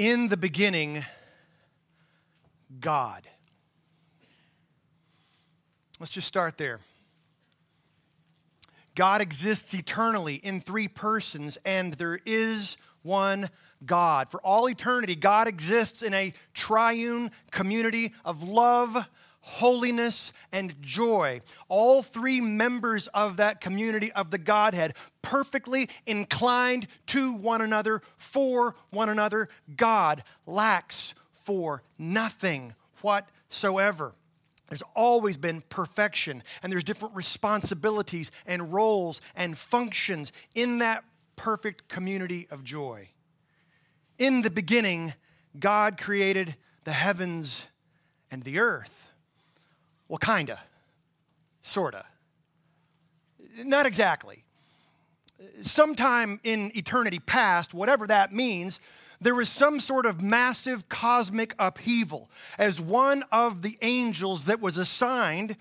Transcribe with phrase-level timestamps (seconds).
[0.00, 1.04] In the beginning,
[2.80, 3.28] God.
[5.98, 6.80] Let's just start there.
[8.94, 13.50] God exists eternally in three persons, and there is one
[13.84, 14.30] God.
[14.30, 19.06] For all eternity, God exists in a triune community of love,
[19.40, 21.40] holiness, and joy.
[21.68, 28.74] All three members of that community of the Godhead perfectly inclined to one another, for
[28.90, 29.48] one another.
[29.76, 34.12] God lacks for nothing whatsoever.
[34.68, 41.02] There's always been perfection, and there's different responsibilities and roles and functions in that
[41.34, 43.08] perfect community of joy.
[44.18, 45.14] In the beginning,
[45.58, 47.66] God created the heavens
[48.30, 49.09] and the earth.
[50.10, 50.58] Well, kinda,
[51.62, 52.04] sorta.
[53.58, 54.42] Not exactly.
[55.62, 58.80] Sometime in eternity past, whatever that means,
[59.20, 64.76] there was some sort of massive cosmic upheaval as one of the angels that was
[64.76, 65.56] assigned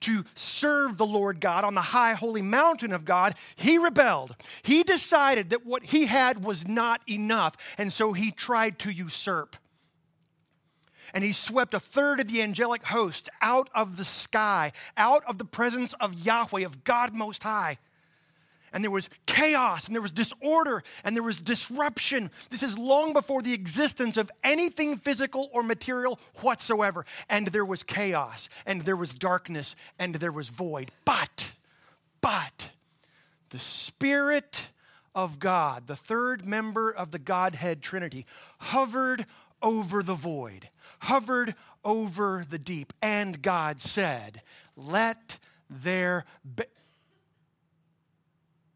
[0.00, 4.34] to serve the Lord God on the high holy mountain of God, he rebelled.
[4.62, 9.56] He decided that what he had was not enough, and so he tried to usurp.
[11.14, 15.38] And he swept a third of the angelic host out of the sky, out of
[15.38, 17.78] the presence of Yahweh, of God Most High
[18.72, 22.30] and there was chaos and there was disorder and there was disruption.
[22.50, 27.04] This is long before the existence of anything physical or material whatsoever.
[27.28, 30.90] And there was chaos and there was darkness and there was void.
[31.04, 31.52] But,
[32.20, 32.72] but,
[33.50, 34.68] the Spirit
[35.14, 38.26] of God, the third member of the Godhead Trinity,
[38.58, 39.26] hovered
[39.62, 42.92] over the void, hovered over the deep.
[43.02, 44.42] And God said,
[44.76, 46.24] Let there
[46.56, 46.64] be.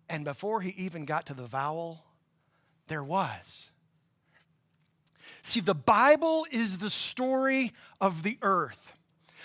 [0.08, 2.04] And before he even got to the vowel,
[2.88, 3.70] there was.
[5.42, 8.94] See, the Bible is the story of the earth.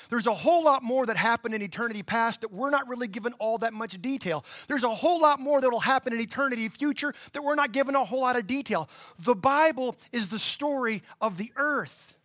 [0.09, 3.33] There's a whole lot more that happened in eternity past that we're not really given
[3.33, 4.43] all that much detail.
[4.67, 7.95] There's a whole lot more that will happen in eternity future that we're not given
[7.95, 8.89] a whole lot of detail.
[9.19, 12.18] The Bible is the story of the earth.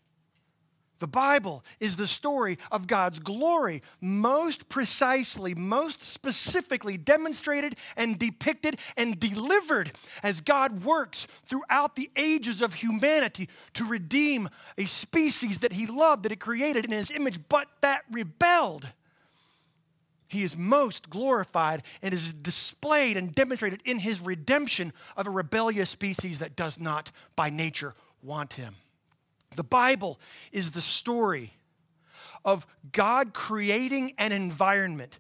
[1.04, 8.78] The Bible is the story of God's glory, most precisely, most specifically demonstrated and depicted
[8.96, 14.48] and delivered as God works throughout the ages of humanity to redeem
[14.78, 18.88] a species that He loved, that He created in His image, but that rebelled.
[20.26, 25.90] He is most glorified and is displayed and demonstrated in His redemption of a rebellious
[25.90, 28.76] species that does not, by nature, want Him.
[29.56, 30.20] The Bible
[30.52, 31.54] is the story
[32.44, 35.18] of God creating an environment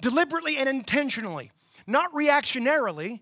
[0.00, 1.50] deliberately and intentionally,
[1.86, 3.20] not reactionarily,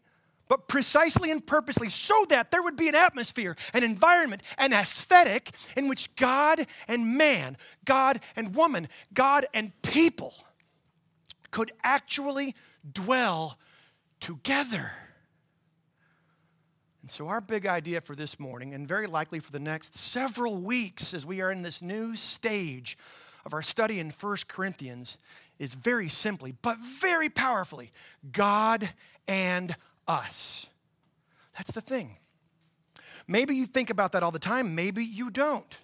[0.49, 5.51] but precisely and purposely, so that there would be an atmosphere, an environment, an aesthetic
[5.77, 10.35] in which God and man, God and woman, God and people
[11.51, 12.55] could actually
[12.91, 13.59] dwell
[14.21, 14.91] together.
[17.05, 20.57] And so, our big idea for this morning, and very likely for the next several
[20.57, 22.97] weeks as we are in this new stage
[23.45, 25.19] of our study in 1 Corinthians,
[25.59, 27.93] is very simply, but very powerfully
[28.33, 28.89] God
[29.29, 29.77] and
[30.09, 30.65] us.
[31.59, 32.17] That's the thing.
[33.29, 35.79] Maybe you think about that all the time, maybe you don't.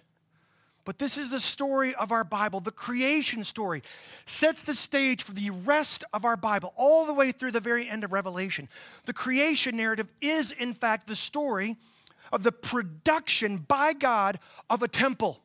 [0.83, 2.59] But this is the story of our Bible.
[2.59, 3.83] The creation story
[4.25, 7.87] sets the stage for the rest of our Bible, all the way through the very
[7.87, 8.67] end of Revelation.
[9.05, 11.77] The creation narrative is, in fact, the story
[12.31, 14.39] of the production by God
[14.69, 15.43] of a temple.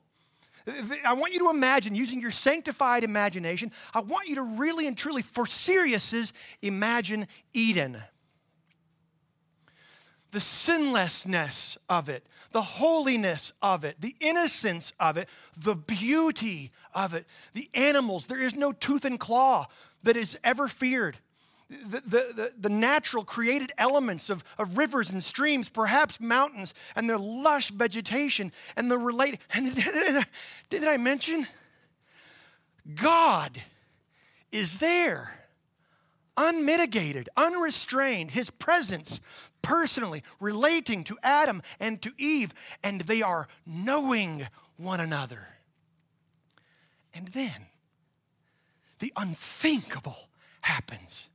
[1.05, 4.97] I want you to imagine, using your sanctified imagination, I want you to really and
[4.97, 6.33] truly, for seriouses,
[6.63, 7.99] imagine Eden.
[10.33, 17.15] The sinlessness of it, the holiness of it, the innocence of it, the beauty of
[17.15, 17.27] it.
[17.53, 19.67] The animals, there is no tooth and claw
[20.03, 21.19] that is ever feared.
[21.69, 27.19] The, the, the, natural created elements of, of rivers and streams, perhaps mountains, and their
[27.19, 29.41] lush vegetation, and the related.
[29.53, 29.75] And
[30.71, 31.45] did I mention?
[32.95, 33.61] God
[34.53, 35.47] is there,
[36.37, 39.21] unmitigated, unrestrained, his presence
[39.67, 42.55] personally relating to Adam and to Eve,
[42.85, 44.47] and they are knowing
[44.77, 45.49] one another.
[47.13, 47.67] And then
[49.01, 50.29] the unthinkable
[50.61, 51.31] happens.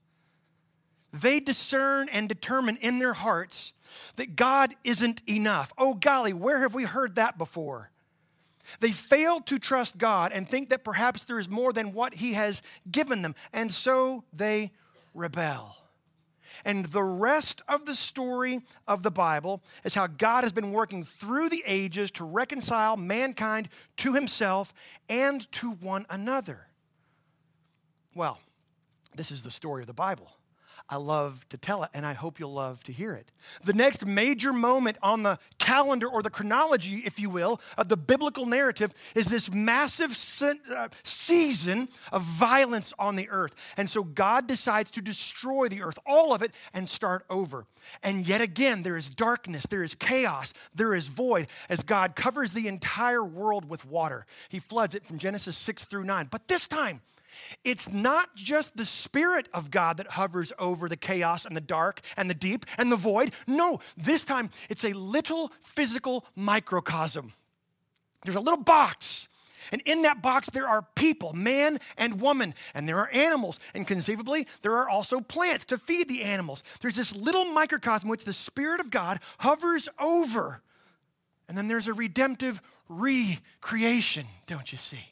[1.11, 3.73] They discern and determine in their hearts
[4.15, 5.73] that God isn't enough.
[5.77, 7.91] Oh, golly, where have we heard that before?
[8.79, 12.31] They fail to trust God and think that perhaps there is more than what He
[12.33, 14.71] has given them, and so they
[15.13, 15.80] rebel.
[16.65, 21.03] And the rest of the story of the Bible is how God has been working
[21.03, 24.73] through the ages to reconcile mankind to himself
[25.09, 26.67] and to one another.
[28.13, 28.39] Well,
[29.15, 30.31] this is the story of the Bible.
[30.89, 33.31] I love to tell it, and I hope you'll love to hear it.
[33.63, 37.97] The next major moment on the calendar or the chronology, if you will, of the
[37.97, 40.11] biblical narrative is this massive
[40.41, 43.55] uh, season of violence on the earth.
[43.77, 47.65] And so God decides to destroy the earth, all of it, and start over.
[48.03, 52.53] And yet again, there is darkness, there is chaos, there is void as God covers
[52.53, 54.25] the entire world with water.
[54.49, 56.27] He floods it from Genesis 6 through 9.
[56.29, 57.01] But this time,
[57.63, 62.01] it's not just the Spirit of God that hovers over the chaos and the dark
[62.17, 63.33] and the deep and the void.
[63.47, 67.33] No, this time it's a little physical microcosm.
[68.23, 69.27] There's a little box.
[69.71, 73.59] And in that box, there are people, man and woman, and there are animals.
[73.73, 76.63] And conceivably, there are also plants to feed the animals.
[76.81, 80.61] There's this little microcosm which the Spirit of God hovers over.
[81.47, 85.10] And then there's a redemptive recreation, don't you see?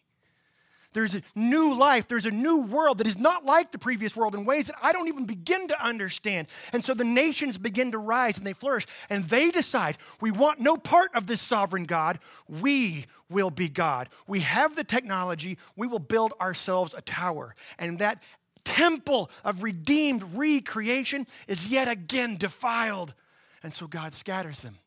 [0.92, 2.08] There's a new life.
[2.08, 4.92] There's a new world that is not like the previous world in ways that I
[4.92, 6.48] don't even begin to understand.
[6.74, 8.88] And so the nations begin to rise and they flourish.
[9.10, 12.20] And they decide, we want no part of this sovereign God.
[12.48, 14.10] We will be God.
[14.28, 15.60] We have the technology.
[15.76, 17.56] We will build ourselves a tower.
[17.78, 18.24] And that
[18.66, 23.14] temple of redeemed recreation is yet again defiled.
[23.62, 24.78] And so God scatters them.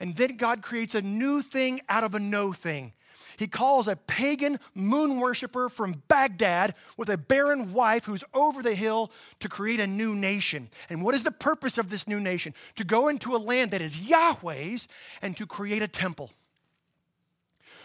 [0.00, 2.92] And then God creates a new thing out of a no thing.
[3.36, 8.74] He calls a pagan moon worshiper from Baghdad with a barren wife who's over the
[8.74, 9.10] hill
[9.40, 10.68] to create a new nation.
[10.88, 12.54] And what is the purpose of this new nation?
[12.76, 14.88] To go into a land that is Yahweh's
[15.22, 16.30] and to create a temple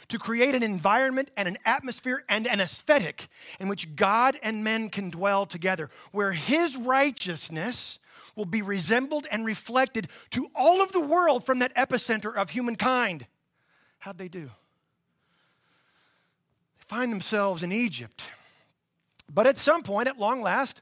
[0.09, 3.27] to create an environment and an atmosphere and an aesthetic
[3.59, 7.99] in which God and men can dwell together, where His righteousness
[8.35, 13.27] will be resembled and reflected to all of the world from that epicenter of humankind.
[13.99, 14.51] How'd they do?
[16.87, 18.23] Find themselves in Egypt.
[19.33, 20.81] But at some point, at long last,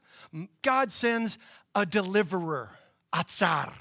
[0.61, 1.37] God sends
[1.75, 2.71] a deliverer,
[3.13, 3.73] Atzar.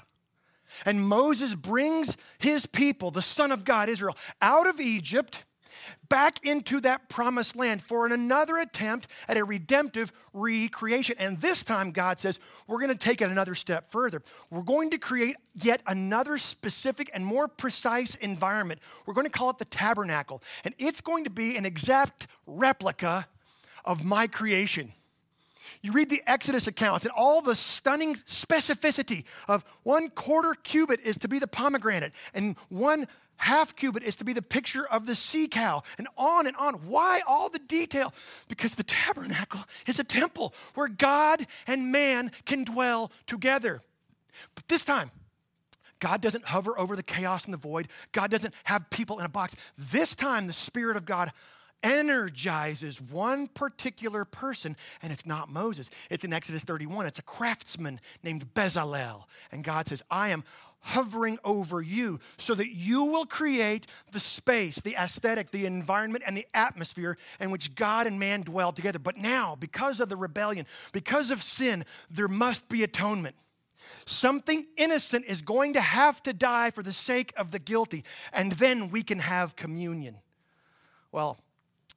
[0.85, 5.43] And Moses brings his people, the son of God, Israel, out of Egypt
[6.09, 11.15] back into that promised land for another attempt at a redemptive recreation.
[11.19, 14.21] And this time, God says, we're going to take it another step further.
[14.49, 18.81] We're going to create yet another specific and more precise environment.
[19.05, 20.41] We're going to call it the tabernacle.
[20.63, 23.27] And it's going to be an exact replica
[23.85, 24.93] of my creation.
[25.81, 31.17] You read the Exodus accounts and all the stunning specificity of one quarter cubit is
[31.19, 33.07] to be the pomegranate, and one
[33.37, 36.75] half cubit is to be the picture of the sea cow, and on and on.
[36.85, 38.13] Why all the detail?
[38.47, 43.81] Because the tabernacle is a temple where God and man can dwell together.
[44.53, 45.09] But this time,
[45.99, 47.87] God doesn't hover over the chaos and the void.
[48.11, 49.55] God doesn't have people in a box.
[49.77, 51.31] This time, the Spirit of God
[51.83, 55.89] energizes one particular person, and it's not Moses.
[56.09, 57.05] It's in Exodus 31.
[57.05, 59.23] It's a craftsman named Bezalel.
[59.51, 60.43] And God says, I am
[60.81, 66.35] hovering over you so that you will create the space, the aesthetic, the environment, and
[66.35, 68.99] the atmosphere in which God and man dwell together.
[68.99, 73.35] But now, because of the rebellion, because of sin, there must be atonement.
[74.05, 78.51] Something innocent is going to have to die for the sake of the guilty, and
[78.53, 80.17] then we can have communion.
[81.11, 81.37] Well,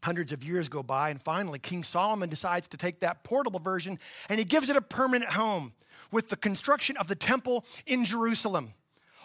[0.05, 3.99] hundreds of years go by, and finally, King Solomon decides to take that portable version
[4.29, 5.73] and he gives it a permanent home
[6.13, 8.75] with the construction of the temple in Jerusalem.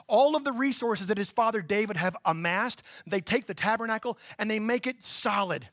[0.07, 4.49] All of the resources that his father David have amassed, they take the tabernacle and
[4.49, 5.67] they make it solid,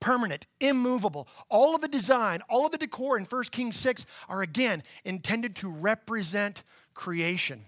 [0.00, 1.28] permanent, immovable.
[1.50, 5.56] All of the design, all of the decor in 1 Kings 6 are again intended
[5.56, 6.62] to represent
[6.94, 7.66] creation.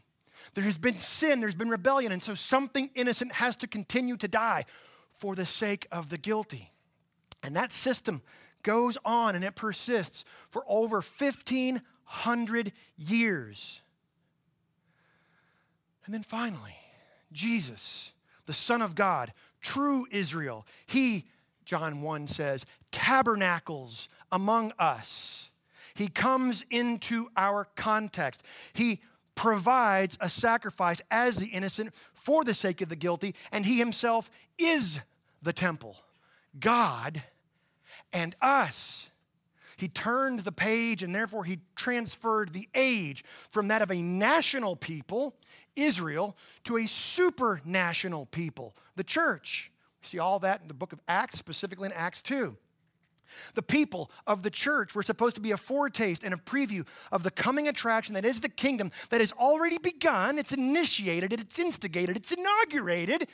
[0.54, 4.28] There has been sin, there's been rebellion, and so something innocent has to continue to
[4.28, 4.64] die
[5.10, 6.70] for the sake of the guilty.
[7.46, 8.22] And that system
[8.62, 13.80] goes on and it persists for over 15 hundred years.
[16.04, 16.76] And then finally,
[17.32, 18.12] Jesus,
[18.46, 21.26] the Son of God, true Israel, he,
[21.64, 25.50] John 1 says, tabernacles among us.
[25.94, 28.42] He comes into our context.
[28.72, 29.00] He
[29.34, 34.30] provides a sacrifice as the innocent for the sake of the guilty, and he himself
[34.58, 35.00] is
[35.42, 35.96] the temple.
[36.58, 37.22] God
[38.12, 39.10] and us.
[39.76, 44.75] He turned the page and therefore he transferred the age from that of a national
[44.75, 45.36] people,
[45.76, 49.70] Israel, to a supranational people, the church.
[50.00, 52.56] We see all that in the book of Acts, specifically in Acts 2.
[53.54, 57.22] The people of the church were supposed to be a foretaste and a preview of
[57.22, 62.16] the coming attraction that is the kingdom that has already begun, it's initiated, it's instigated,
[62.16, 63.28] it's inaugurated,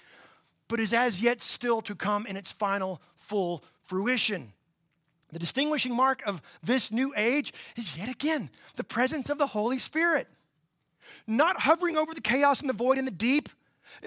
[0.67, 4.52] but is as yet still to come in its final full fruition.
[5.33, 9.79] The distinguishing mark of this new age is yet again the presence of the Holy
[9.79, 10.29] Spirit.
[11.27, 13.49] Not hovering over the chaos and the void and the deep,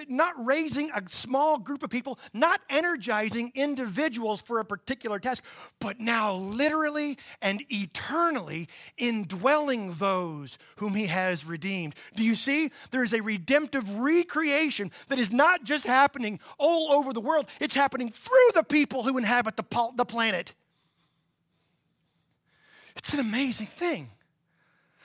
[0.08, 5.44] not raising a small group of people, not energizing individuals for a particular task,
[5.80, 8.68] but now literally and eternally
[8.98, 11.96] indwelling those whom he has redeemed.
[12.16, 12.72] Do you see?
[12.92, 17.76] There is a redemptive recreation that is not just happening all over the world, it's
[17.76, 20.54] happening through the people who inhabit the, the planet.
[23.06, 24.10] It's an amazing thing.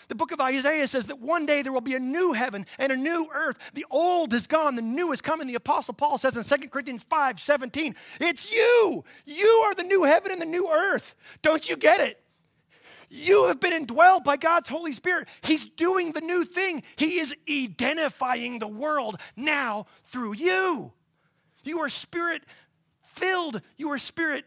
[0.09, 2.91] The book of Isaiah says that one day there will be a new heaven and
[2.91, 3.59] a new earth.
[3.75, 5.47] The old is gone, the new is coming.
[5.47, 9.05] The apostle Paul says in 2 Corinthians 5 17, it's you.
[9.27, 11.15] You are the new heaven and the new earth.
[11.43, 12.19] Don't you get it?
[13.11, 15.29] You have been indwelled by God's Holy Spirit.
[15.43, 16.83] He's doing the new thing.
[16.97, 20.95] He is identifying the world now through you.
[21.65, 22.45] You are spirit
[23.03, 23.61] filled.
[23.77, 24.47] You are spirit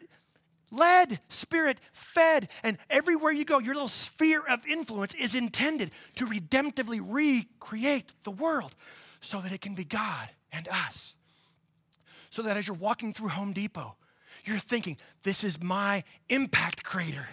[0.74, 2.50] led, spirit fed.
[2.64, 8.32] And everywhere you go, your little sphere of influence is intended to redemptively recreate the
[8.32, 8.76] world
[9.22, 11.16] so that it can be God and us.
[12.30, 13.96] So that as you're walking through Home Depot,
[14.44, 17.28] you're thinking, this is my impact crater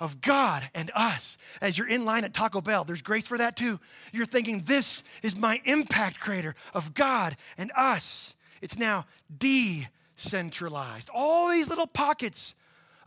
[0.00, 1.36] of God and us.
[1.60, 3.78] As you're in line at Taco Bell, there's grace for that too.
[4.12, 8.34] You're thinking, this is my impact crater of God and us.
[8.62, 11.10] It's now decentralized.
[11.12, 12.54] All these little pockets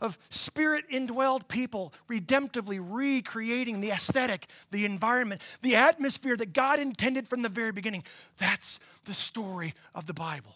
[0.00, 7.28] of spirit indwelled people redemptively recreating the aesthetic, the environment, the atmosphere that God intended
[7.28, 8.04] from the very beginning.
[8.38, 10.54] That's the story of the Bible.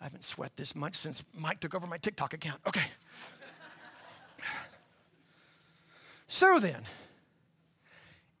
[0.00, 2.60] I haven't sweat this much since Mike took over my TikTok account.
[2.66, 2.84] Okay.
[6.28, 6.82] so then,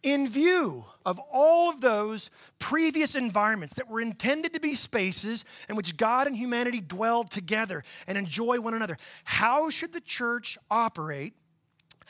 [0.04, 5.76] in view of all of those previous environments that were intended to be spaces in
[5.76, 11.34] which God and humanity dwelled together and enjoy one another, how should the church operate?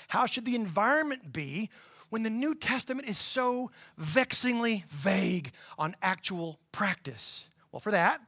[0.09, 1.71] How should the environment be
[2.11, 7.49] when the New Testament is so vexingly vague on actual practice?
[7.73, 8.21] Well, for that,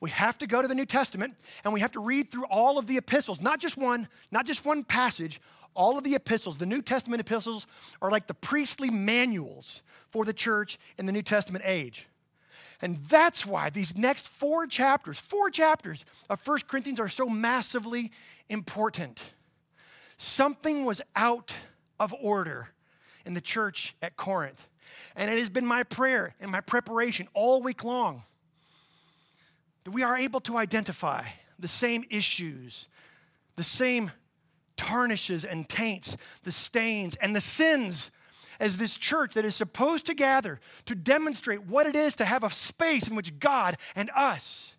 [0.00, 2.78] we have to go to the New Testament and we have to read through all
[2.78, 5.40] of the epistles, not just one, not just one passage,
[5.74, 7.66] all of the epistles, the New Testament epistles,
[8.00, 12.08] are like the priestly manuals for the church in the New Testament age.
[12.82, 18.10] And that's why these next four chapters, four chapters of 1 Corinthians are so massively
[18.48, 19.34] important.
[20.16, 21.54] Something was out
[21.98, 22.70] of order
[23.26, 24.66] in the church at Corinth.
[25.14, 28.22] And it has been my prayer and my preparation all week long
[29.84, 31.22] that we are able to identify
[31.58, 32.88] the same issues,
[33.56, 34.10] the same
[34.76, 38.10] tarnishes and taints, the stains and the sins
[38.58, 42.44] as this church that is supposed to gather to demonstrate what it is to have
[42.44, 44.76] a space in which God and us,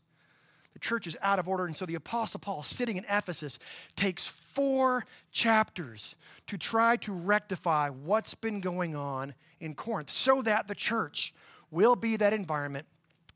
[0.74, 1.66] the church is out of order.
[1.66, 3.60] And so the Apostle Paul, sitting in Ephesus,
[3.96, 6.16] takes four chapters
[6.48, 11.34] to try to rectify what's been going on in Corinth so that the church
[11.72, 12.86] will be that environment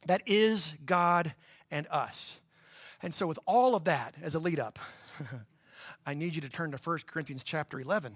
[0.06, 1.34] that is God
[1.72, 2.40] and us.
[3.02, 4.80] And so, with all of that as a lead up,
[6.06, 8.16] I need you to turn to 1 Corinthians chapter 11.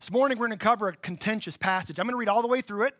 [0.00, 1.98] This morning, we're going to cover a contentious passage.
[1.98, 2.96] I'm going to read all the way through it,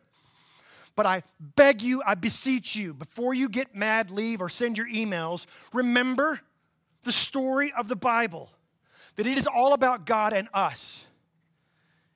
[0.96, 4.88] but I beg you, I beseech you, before you get mad, leave, or send your
[4.88, 6.40] emails, remember
[7.02, 8.50] the story of the Bible,
[9.16, 11.04] that it is all about God and us.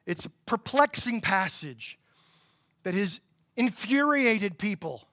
[0.06, 1.98] It's a perplexing passage
[2.84, 3.20] that has
[3.56, 5.07] infuriated people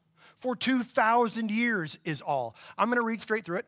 [0.45, 2.55] for 2,000 years, is all.
[2.77, 3.65] I'm going to read straight through it,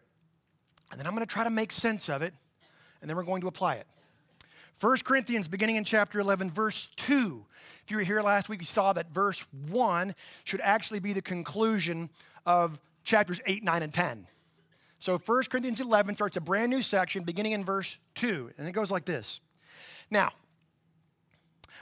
[0.91, 2.35] and then I'm going to try to make sense of it
[3.01, 3.87] and then we're going to apply it.
[4.79, 7.43] 1 Corinthians, beginning in chapter 11, verse 2.
[7.83, 11.21] If you were here last week, you saw that verse 1 should actually be the
[11.21, 12.09] conclusion
[12.45, 14.27] of chapters 8, 9, and 10.
[14.99, 18.73] So 1 Corinthians 11 starts a brand new section beginning in verse 2, and it
[18.73, 19.39] goes like this
[20.11, 20.31] Now,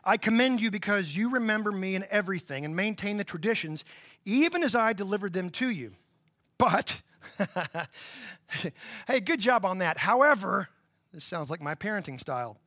[0.05, 3.83] I commend you because you remember me in everything and maintain the traditions,
[4.23, 5.93] even as I delivered them to you.
[6.57, 7.01] But,
[9.07, 9.97] hey, good job on that.
[9.97, 10.69] However,
[11.11, 12.57] this sounds like my parenting style.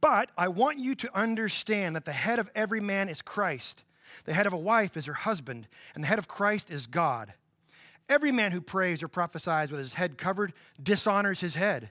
[0.00, 3.82] But I want you to understand that the head of every man is Christ.
[4.24, 7.34] The head of a wife is her husband, and the head of Christ is God.
[8.08, 11.90] Every man who prays or prophesies with his head covered dishonors his head.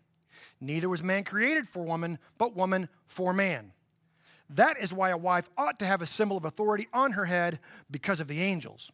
[0.61, 3.73] Neither was man created for woman, but woman for man.
[4.49, 7.59] That is why a wife ought to have a symbol of authority on her head
[7.89, 8.91] because of the angels.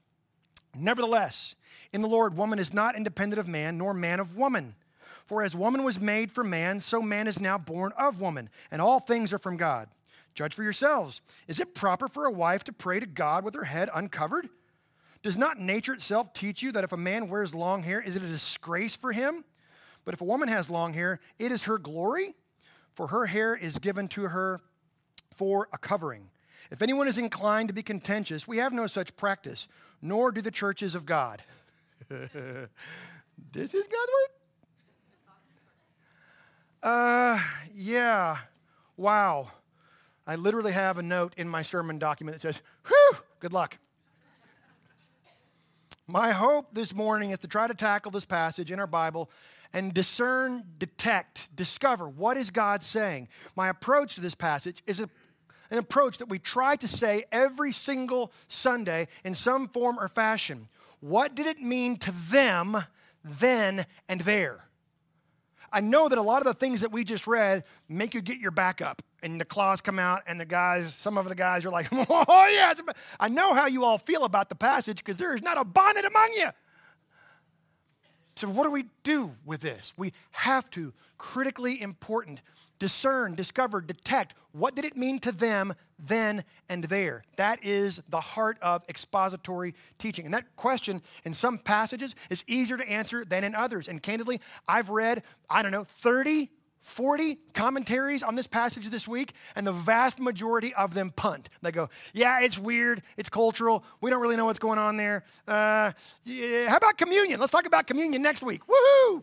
[0.76, 1.56] Nevertheless,
[1.92, 4.76] in the Lord, woman is not independent of man, nor man of woman.
[5.26, 8.82] For as woman was made for man, so man is now born of woman, and
[8.82, 9.90] all things are from God.
[10.36, 11.22] Judge for yourselves.
[11.48, 14.48] Is it proper for a wife to pray to God with her head uncovered?
[15.24, 18.22] Does not nature itself teach you that if a man wears long hair, is it
[18.22, 19.44] a disgrace for him?
[20.08, 22.34] But if a woman has long hair, it is her glory,
[22.94, 24.62] for her hair is given to her
[25.36, 26.30] for a covering.
[26.72, 29.68] If anyone is inclined to be contentious, we have no such practice,
[30.02, 31.44] nor do the churches of God.
[32.10, 34.30] this is God's word?
[36.84, 37.40] Uh,
[37.76, 38.38] yeah.
[38.96, 39.52] Wow.
[40.26, 43.78] I literally have a note in my sermon document that says, Whew, good luck.
[46.08, 49.30] My hope this morning is to try to tackle this passage in our Bible
[49.74, 53.28] and discern, detect, discover what is God saying.
[53.56, 55.10] My approach to this passage is a,
[55.70, 60.68] an approach that we try to say every single Sunday in some form or fashion.
[61.00, 62.78] What did it mean to them
[63.24, 64.68] then and there?
[65.72, 68.40] I know that a lot of the things that we just read make you get
[68.40, 71.66] your back up and the claws come out and the guys, some of the guys
[71.66, 72.74] are like, oh yeah.
[73.20, 76.06] I know how you all feel about the passage because there is not a bonnet
[76.06, 76.50] among you.
[78.38, 79.94] So what do we do with this?
[79.98, 82.44] We have to critically important
[82.78, 87.24] discern, discover, detect what did it mean to them then and there.
[87.38, 90.26] That is the heart of expository teaching.
[90.26, 93.88] And that question in some passages is easier to answer than in others.
[93.88, 96.52] And candidly, I've read, I don't know, 30
[96.88, 101.50] 40 commentaries on this passage this week, and the vast majority of them punt.
[101.62, 105.24] They go, Yeah, it's weird, it's cultural, we don't really know what's going on there.
[105.48, 105.92] Uh,
[106.24, 107.40] yeah, how about communion?
[107.40, 108.62] Let's talk about communion next week.
[108.66, 109.22] Woohoo!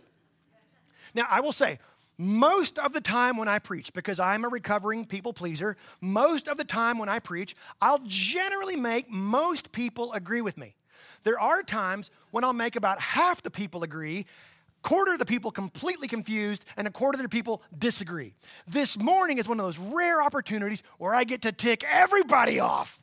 [1.14, 1.78] Now, I will say,
[2.18, 6.58] most of the time when I preach, because I'm a recovering people pleaser, most of
[6.58, 10.74] the time when I preach, I'll generally make most people agree with me.
[11.22, 14.26] There are times when I'll make about half the people agree,
[14.84, 18.34] quarter of the people completely confused, and a quarter of the people disagree.
[18.68, 23.02] This morning is one of those rare opportunities where I get to tick everybody off.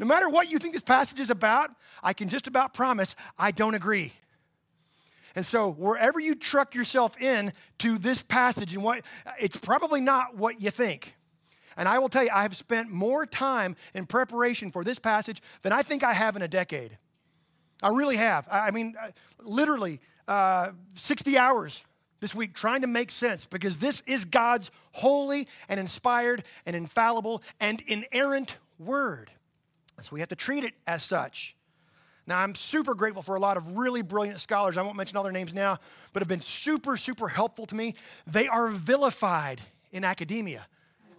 [0.00, 1.70] No matter what you think this passage is about,
[2.02, 4.12] I can just about promise I don't agree.
[5.36, 9.02] And so, wherever you truck yourself in to this passage, and what
[9.38, 11.14] it's probably not what you think.
[11.76, 15.42] And I will tell you, I have spent more time in preparation for this passage
[15.62, 16.96] than I think I have in a decade.
[17.82, 18.46] I really have.
[18.50, 19.08] I mean, uh,
[19.42, 21.82] literally uh, 60 hours
[22.20, 27.42] this week trying to make sense because this is God's holy and inspired and infallible
[27.60, 29.30] and inerrant word.
[30.00, 31.54] So we have to treat it as such.
[32.26, 34.78] Now, I'm super grateful for a lot of really brilliant scholars.
[34.78, 35.76] I won't mention all their names now,
[36.12, 37.94] but have been super, super helpful to me.
[38.26, 39.60] They are vilified
[39.92, 40.66] in academia.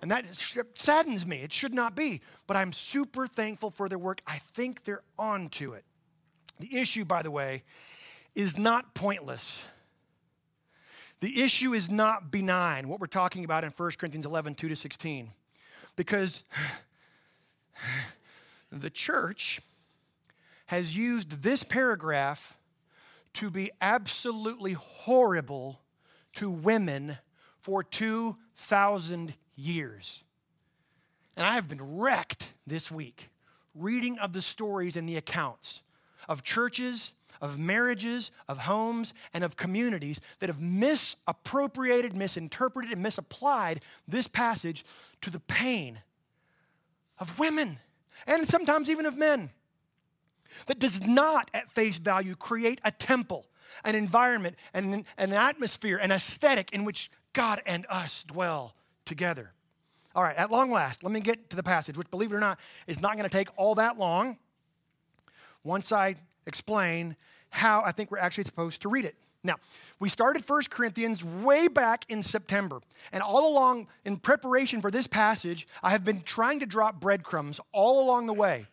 [0.01, 0.25] And that
[0.73, 1.37] saddens me.
[1.37, 2.21] It should not be.
[2.47, 4.21] But I'm super thankful for their work.
[4.25, 5.85] I think they're on to it.
[6.59, 7.63] The issue, by the way,
[8.35, 9.63] is not pointless.
[11.21, 14.75] The issue is not benign, what we're talking about in 1 Corinthians 11, 2 to
[14.75, 15.31] 16.
[15.95, 16.43] Because
[18.71, 19.61] the church
[20.67, 22.57] has used this paragraph
[23.33, 25.79] to be absolutely horrible
[26.33, 27.17] to women
[27.59, 30.23] for 2,000 years.
[31.37, 33.29] And I have been wrecked this week
[33.73, 35.81] reading of the stories and the accounts
[36.29, 43.81] of churches, of marriages, of homes, and of communities that have misappropriated, misinterpreted, and misapplied
[44.07, 44.85] this passage
[45.21, 46.01] to the pain
[47.19, 47.79] of women
[48.27, 49.49] and sometimes even of men
[50.67, 53.45] that does not, at face value, create a temple,
[53.83, 59.51] an environment, and an atmosphere, an aesthetic in which God and us dwell together.
[60.15, 62.39] All right, at long last, let me get to the passage, which, believe it or
[62.39, 64.37] not, is not going to take all that long
[65.63, 67.15] once I explain
[67.49, 69.15] how I think we're actually supposed to read it.
[69.45, 69.55] Now,
[69.99, 72.81] we started 1 Corinthians way back in September.
[73.13, 77.59] And all along, in preparation for this passage, I have been trying to drop breadcrumbs
[77.71, 78.65] all along the way,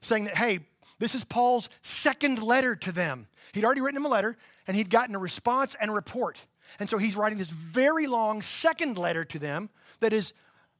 [0.00, 0.60] saying that, hey,
[0.98, 3.28] this is Paul's second letter to them.
[3.52, 6.44] He'd already written them a letter, and he'd gotten a response and a report.
[6.78, 9.70] And so he's writing this very long second letter to them
[10.00, 10.34] that is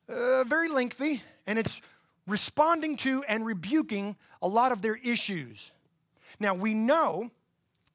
[0.09, 1.81] uh, very lengthy, and it's
[2.27, 5.73] responding to and rebuking a lot of their issues.
[6.41, 7.31] Now, we know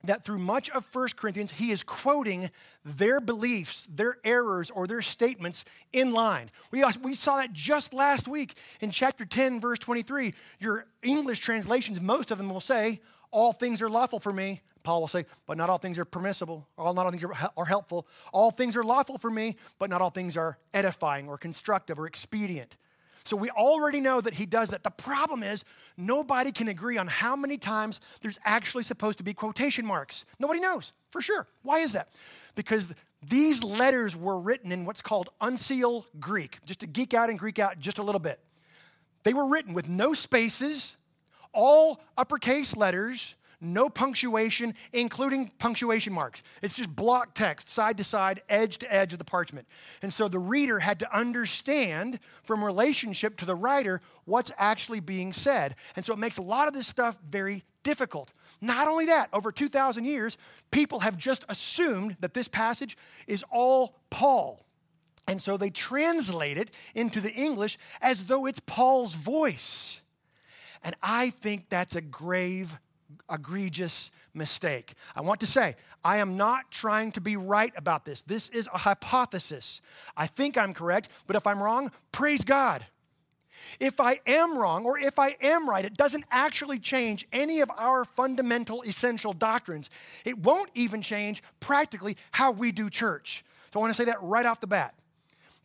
[0.04, 2.52] that through much of 1 Corinthians, he is quoting
[2.84, 6.52] their beliefs, their errors, or their statements in line.
[6.72, 10.34] We, we saw that just last week in chapter 10, verse 23.
[10.60, 14.62] Your English translations, most of them will say, All things are lawful for me.
[14.84, 17.66] Paul will say, But not all things are permissible, all, not all things are, are
[17.66, 18.08] helpful.
[18.32, 22.06] All things are lawful for me, but not all things are edifying or constructive or
[22.06, 22.78] expedient.
[23.26, 24.84] So we already know that he does that.
[24.84, 25.66] The problem is,
[25.98, 30.26] nobody can agree on how many times there's actually supposed to be quotation marks.
[30.40, 31.48] Nobody knows for sure.
[31.64, 32.10] Why is that?
[32.54, 32.94] Because
[33.28, 37.58] these letters were written in what's called uncial Greek, just to geek out and Greek
[37.58, 38.40] out just a little bit.
[39.24, 40.96] They were written with no spaces,
[41.52, 46.44] all uppercase letters, no punctuation, including punctuation marks.
[46.62, 49.68] It's just block text, side to side, edge to edge of the parchment.
[50.02, 55.34] And so the reader had to understand from relationship to the writer what's actually being
[55.34, 55.76] said.
[55.96, 58.34] And so it makes a lot of this stuff very difficult.
[58.62, 60.38] Not only that, over 2,000 years,
[60.72, 64.66] people have just assumed that this passage is all Paul.
[65.28, 70.02] And so they translate it into the English as though it's Paul's voice.
[70.84, 72.78] And I think that's a grave
[73.32, 74.94] egregious mistake.
[75.16, 78.22] I want to say, I am not trying to be right about this.
[78.22, 79.82] This is a hypothesis.
[80.16, 82.86] I think I'm correct, but if I'm wrong, praise God.
[83.80, 87.72] If I am wrong or if I am right, it doesn't actually change any of
[87.78, 89.90] our fundamental essential doctrines.
[90.26, 93.46] It won't even change practically how we do church.
[93.72, 94.94] So I want to say that right off the bat.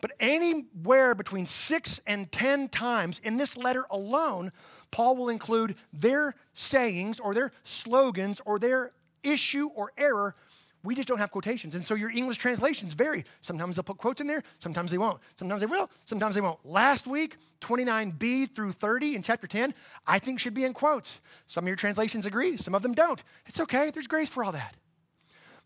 [0.01, 4.51] But anywhere between six and 10 times in this letter alone,
[4.91, 10.35] Paul will include their sayings or their slogans or their issue or error.
[10.83, 11.75] We just don't have quotations.
[11.75, 13.25] And so your English translations vary.
[13.43, 15.21] Sometimes they'll put quotes in there, sometimes they won't.
[15.37, 16.65] Sometimes they will, sometimes they won't.
[16.65, 19.75] Last week, 29b through 30 in chapter 10,
[20.07, 21.21] I think should be in quotes.
[21.47, 23.23] Some of your translations agree, some of them don't.
[23.47, 24.75] It's okay, there's grace for all that.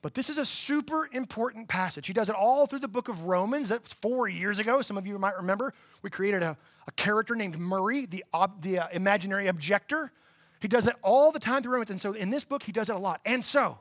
[0.05, 2.07] But this is a super important passage.
[2.07, 3.71] He does it all through the book of Romans.
[3.71, 4.83] That's four years ago.
[4.83, 8.81] Some of you might remember we created a, a character named Murray, the, ob, the
[8.81, 10.13] uh, imaginary objector.
[10.61, 11.91] He does it all the time through Romans.
[11.91, 13.23] And so in this book, he does it a lot.
[13.25, 13.79] And so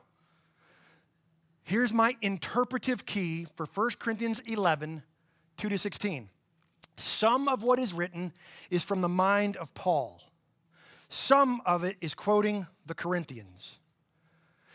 [1.62, 5.02] here's my interpretive key for 1 Corinthians 11,
[5.58, 6.30] 2 to 16.
[6.96, 8.32] Some of what is written
[8.70, 10.22] is from the mind of Paul,
[11.10, 13.78] some of it is quoting the Corinthians.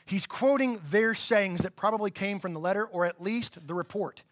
[0.09, 4.23] He's quoting their sayings that probably came from the letter or at least the report.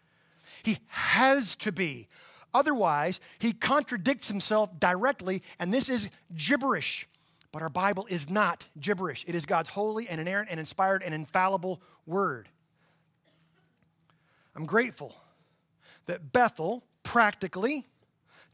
[0.64, 2.08] He has to be.
[2.52, 7.06] Otherwise, he contradicts himself directly, and this is gibberish.
[7.52, 9.24] But our Bible is not gibberish.
[9.28, 12.48] It is God's holy and inerrant and inspired and infallible word.
[14.56, 15.14] I'm grateful
[16.06, 17.86] that Bethel practically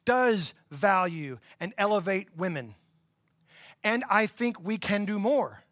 [0.05, 2.75] does value and elevate women.
[3.83, 5.64] And I think we can do more.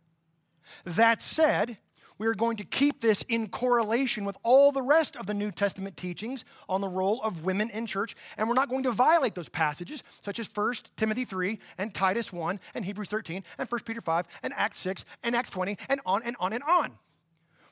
[0.85, 1.79] That said,
[2.23, 5.51] we are going to keep this in correlation with all the rest of the New
[5.51, 9.35] Testament teachings on the role of women in church, and we're not going to violate
[9.35, 13.81] those passages, such as 1 Timothy 3 and Titus 1 and Hebrews 13 and 1
[13.85, 16.93] Peter 5 and Acts 6 and Acts 20 and on and on and on.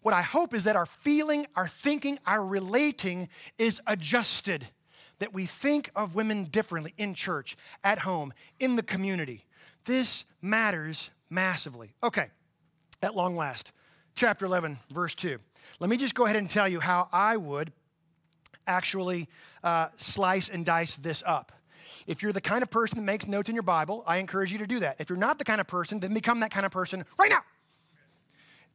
[0.03, 4.67] What I hope is that our feeling, our thinking, our relating is adjusted,
[5.21, 9.45] that we think of women differently in church, at home, in the community.
[9.85, 11.93] This matters massively.
[12.03, 12.31] Okay
[13.03, 13.73] at long last.
[14.15, 15.39] Chapter 11, verse 2.
[15.79, 17.73] Let me just go ahead and tell you how I would
[18.67, 19.29] actually
[19.63, 21.53] uh, slice and dice this up.
[22.07, 24.59] If you're the kind of person that makes notes in your Bible, I encourage you
[24.59, 24.97] to do that.
[25.01, 27.43] If you're not the kind of person, then become that kind of person right now.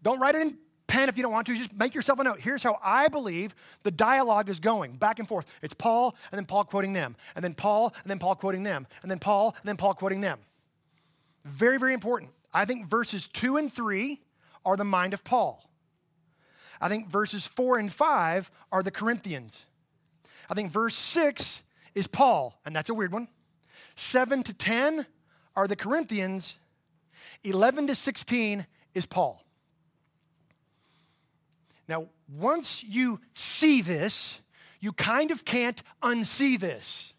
[0.02, 0.58] Don't write it in
[0.88, 1.56] pen if you don't want to.
[1.56, 2.40] Just make yourself a note.
[2.40, 5.52] Here's how I believe the dialogue is going back and forth.
[5.62, 8.88] It's Paul, and then Paul quoting them, and then Paul, and then Paul quoting them,
[9.02, 10.40] and then Paul, and then Paul quoting them.
[11.44, 12.32] Very, very important.
[12.56, 14.22] I think verses two and three
[14.66, 15.70] are the mind of Paul.
[16.80, 19.66] I think verses four and five are the Corinthians.
[20.50, 21.64] I think verse six
[21.94, 23.28] is Paul, and that's a weird one.
[23.96, 25.06] Seven to 10
[25.58, 26.56] are the Corinthians.
[27.44, 29.44] 11 to 16 is Paul.
[31.90, 34.40] Now, once you see this,
[34.80, 37.14] you kind of can't unsee this.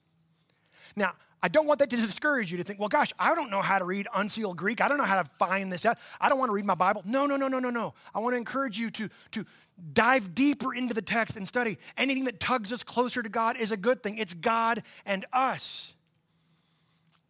[0.97, 1.13] Now,
[1.47, 3.79] I don't want that to discourage you to think, well, gosh, I don't know how
[3.79, 4.81] to read uncial Greek.
[4.81, 5.97] I don't know how to find this out.
[6.21, 7.03] I don't want to read my Bible.
[7.05, 7.95] No, no, no, no, no, no.
[8.13, 9.45] I want to encourage you to, to
[9.93, 11.79] dive deeper into the text and study.
[11.97, 14.19] Anything that tugs us closer to God is a good thing.
[14.19, 15.95] It's God and us.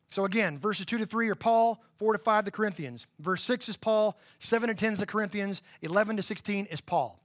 [0.08, 3.06] So again, verses 2 to 3 are Paul, 4 to 5 the Corinthians.
[3.20, 7.20] Verse 6 is Paul, 7 to 10 is the Corinthians, 11 to 16 is Paul.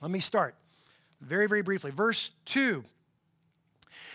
[0.00, 0.54] Let me start
[1.20, 1.90] very, very briefly.
[1.90, 2.84] Verse 2.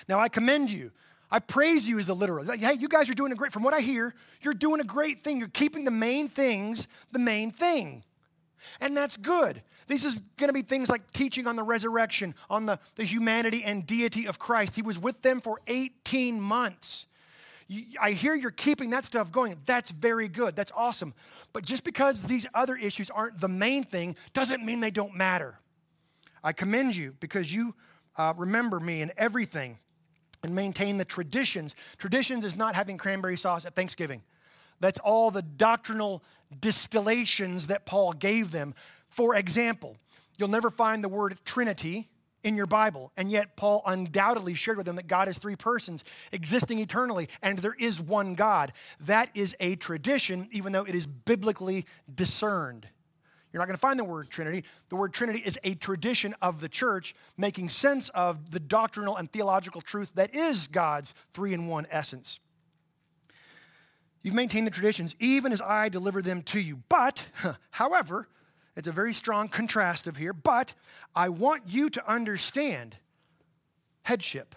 [0.07, 0.91] Now I commend you
[1.31, 2.45] I praise you as a literal.
[2.45, 5.21] Hey, you guys are doing a great, from what I hear, you're doing a great
[5.21, 5.39] thing.
[5.39, 8.03] You're keeping the main things the main thing.
[8.79, 9.61] And that's good.
[9.87, 13.63] This is going to be things like teaching on the resurrection, on the, the humanity
[13.63, 14.75] and deity of Christ.
[14.75, 17.05] He was with them for 18 months.
[17.99, 19.55] I hear you're keeping that stuff going.
[19.65, 20.55] That's very good.
[20.55, 21.13] That's awesome.
[21.53, 25.59] But just because these other issues aren't the main thing doesn't mean they don't matter.
[26.43, 27.75] I commend you because you
[28.17, 29.79] uh, remember me in everything
[30.45, 31.75] and maintain the traditions.
[31.97, 34.21] Traditions is not having cranberry sauce at Thanksgiving.
[34.79, 36.23] That's all the doctrinal
[36.61, 38.73] distillations that Paul gave them.
[39.09, 39.97] For example,
[40.37, 42.07] you'll never find the word Trinity
[42.43, 43.11] in your Bible.
[43.17, 47.59] And yet, Paul undoubtedly shared with them that God is three persons existing eternally, and
[47.59, 48.71] there is one God.
[48.99, 52.87] That is a tradition, even though it is biblically discerned.
[53.55, 54.65] You're not going to find the word Trinity.
[54.89, 59.31] The word Trinity is a tradition of the church, making sense of the doctrinal and
[59.31, 62.41] theological truth that is God's three in one essence.
[64.23, 66.81] You've maintained the traditions, even as I deliver them to you.
[66.89, 67.29] But,
[67.71, 68.27] however,
[68.75, 70.73] it's a very strong contrast of here, but
[71.15, 72.97] I want you to understand
[74.03, 74.53] headship.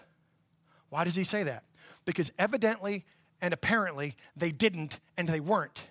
[0.89, 1.63] Why does he say that?
[2.03, 3.05] Because evidently
[3.41, 5.87] and apparently they didn't and they weren't.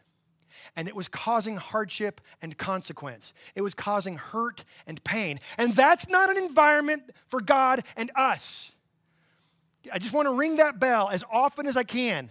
[0.77, 3.33] And it was causing hardship and consequence.
[3.55, 5.41] It was causing hurt and pain.
[5.57, 8.73] And that's not an environment for God and us.
[9.93, 12.31] I just want to ring that bell as often as I can.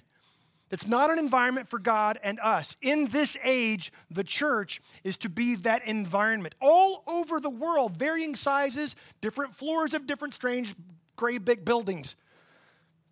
[0.70, 2.76] It's not an environment for God and us.
[2.82, 6.56] In this age, the church is to be that environment.
[6.60, 10.76] All over the world, varying sizes, different floors of different strange
[11.16, 12.16] gray big buildings.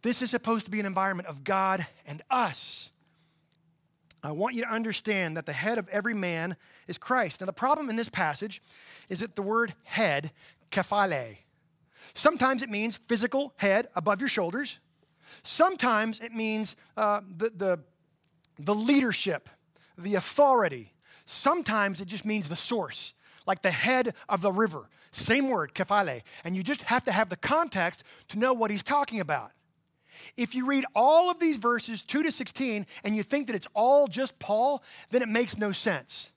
[0.01, 2.91] This is supposed to be an environment of God and us.
[4.25, 6.55] I want you to understand that the head of every man
[6.87, 7.41] is Christ.
[7.41, 8.61] Now, the problem in this passage
[9.09, 10.31] is that the word head,
[10.71, 11.37] kephale,
[12.13, 14.79] sometimes it means physical head above your shoulders.
[15.43, 17.79] Sometimes it means uh, the, the,
[18.57, 19.49] the leadership,
[19.97, 20.93] the authority.
[21.25, 23.13] Sometimes it just means the source,
[23.45, 24.89] like the head of the river.
[25.11, 26.21] Same word, kephale.
[26.43, 29.51] And you just have to have the context to know what he's talking about.
[30.37, 33.67] If you read all of these verses, 2 to 16, and you think that it's
[33.73, 36.31] all just Paul, then it makes no sense.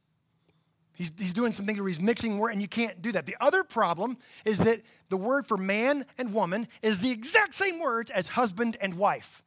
[0.94, 3.24] He's, he's doing some things where he's mixing words, and you can't do that.
[3.24, 7.78] The other problem is that the word for man and woman is the exact same
[7.78, 9.42] words as husband and wife.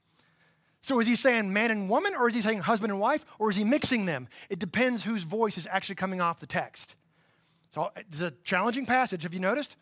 [0.81, 3.49] So is he saying man and woman, or is he saying husband and wife, or
[3.49, 4.27] is he mixing them?
[4.49, 6.95] It depends whose voice is actually coming off the text.
[7.69, 9.23] So uh, it's a challenging passage.
[9.23, 9.75] Have you noticed?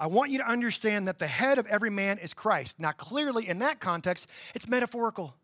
[0.00, 2.76] I want you to understand that the head of every man is Christ.
[2.78, 5.34] Now, clearly, in that context, it's metaphorical.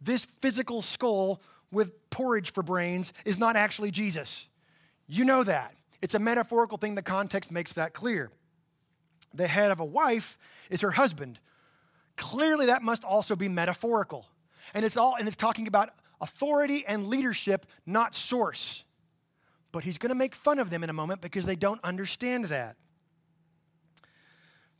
[0.00, 4.48] This physical skull with porridge for brains is not actually Jesus.
[5.06, 5.76] You know that.
[6.02, 6.96] It's a metaphorical thing.
[6.96, 8.32] The context makes that clear.
[9.34, 10.36] The head of a wife
[10.68, 11.38] is her husband.
[12.16, 14.26] Clearly, that must also be metaphorical.
[14.74, 18.84] And it's all and it's talking about authority and leadership, not source.
[19.70, 22.46] But he's going to make fun of them in a moment because they don't understand
[22.46, 22.76] that.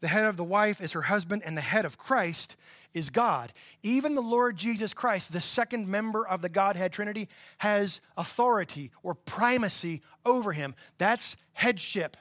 [0.02, 2.56] The head of the wife is her husband, and the head of Christ
[2.92, 3.52] is God.
[3.84, 9.14] Even the Lord Jesus Christ, the second member of the Godhead Trinity, has authority or
[9.14, 10.74] primacy over him.
[10.98, 12.16] That's headship.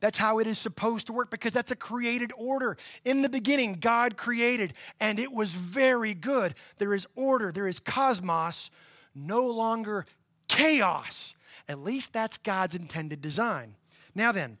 [0.00, 2.76] That's how it is supposed to work because that's a created order.
[3.04, 6.54] In the beginning, God created, and it was very good.
[6.78, 8.70] There is order, there is cosmos,
[9.14, 10.04] no longer
[10.48, 11.36] chaos.
[11.68, 13.76] At least that's God's intended design.
[14.16, 14.58] Now then,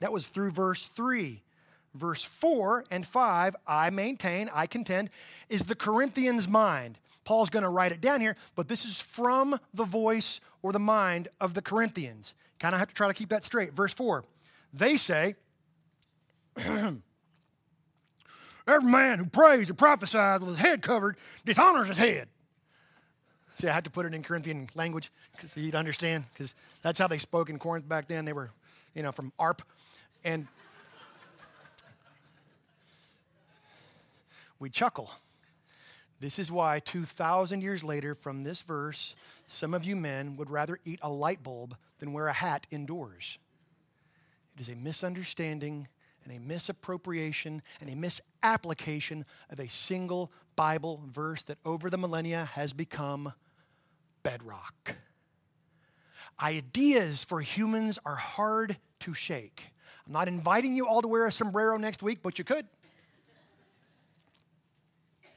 [0.00, 1.44] that was through verse 3
[1.94, 5.10] verse 4 and 5, I maintain, I contend,
[5.48, 6.98] is the Corinthians' mind.
[7.24, 10.78] Paul's going to write it down here, but this is from the voice or the
[10.78, 12.34] mind of the Corinthians.
[12.58, 13.72] Kind of have to try to keep that straight.
[13.72, 14.24] Verse 4,
[14.72, 15.34] they say,
[18.66, 22.28] Every man who prays or prophesies with his head covered dishonors his head.
[23.58, 25.10] See, I had to put it in Corinthian language
[25.46, 28.24] so you'd understand, because that's how they spoke in Corinth back then.
[28.24, 28.50] They were,
[28.94, 29.62] you know, from ARP.
[30.24, 30.46] And
[34.60, 35.10] we chuckle.
[36.20, 40.78] This is why 2,000 years later, from this verse, some of you men would rather
[40.84, 43.38] eat a light bulb than wear a hat indoors.
[44.54, 45.88] It is a misunderstanding
[46.24, 52.44] and a misappropriation and a misapplication of a single Bible verse that over the millennia
[52.52, 53.32] has become
[54.22, 54.96] bedrock.
[56.42, 59.72] Ideas for humans are hard to shake.
[60.06, 62.66] I'm not inviting you all to wear a sombrero next week, but you could.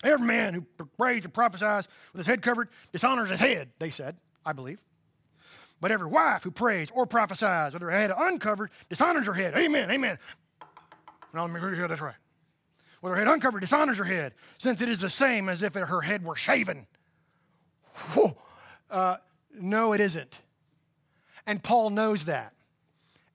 [0.04, 0.62] Every man who
[0.98, 4.80] prays and prophesies with his head covered dishonors his head, they said, I believe.
[5.80, 9.56] But every wife who prays or prophesies with her head uncovered dishonors her head.
[9.56, 10.18] Amen, amen.
[11.34, 12.16] Let me that's right.
[13.02, 16.02] With her head uncovered dishonors her head, since it is the same as if her
[16.02, 16.88] head were shaven.
[18.90, 19.18] Uh,
[19.60, 20.40] no, it isn't.
[21.48, 22.54] And Paul knows that.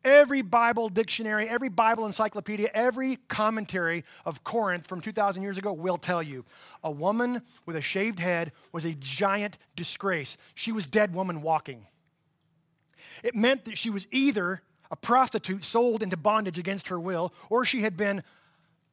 [0.04, 5.96] Every Bible dictionary, every Bible encyclopedia, every commentary of Corinth from 2,000 years ago will
[5.96, 6.44] tell you
[6.84, 10.36] a woman with a shaved head was a giant disgrace.
[10.54, 11.86] She was dead woman walking.
[13.24, 17.64] It meant that she was either a prostitute sold into bondage against her will, or
[17.64, 18.22] she had been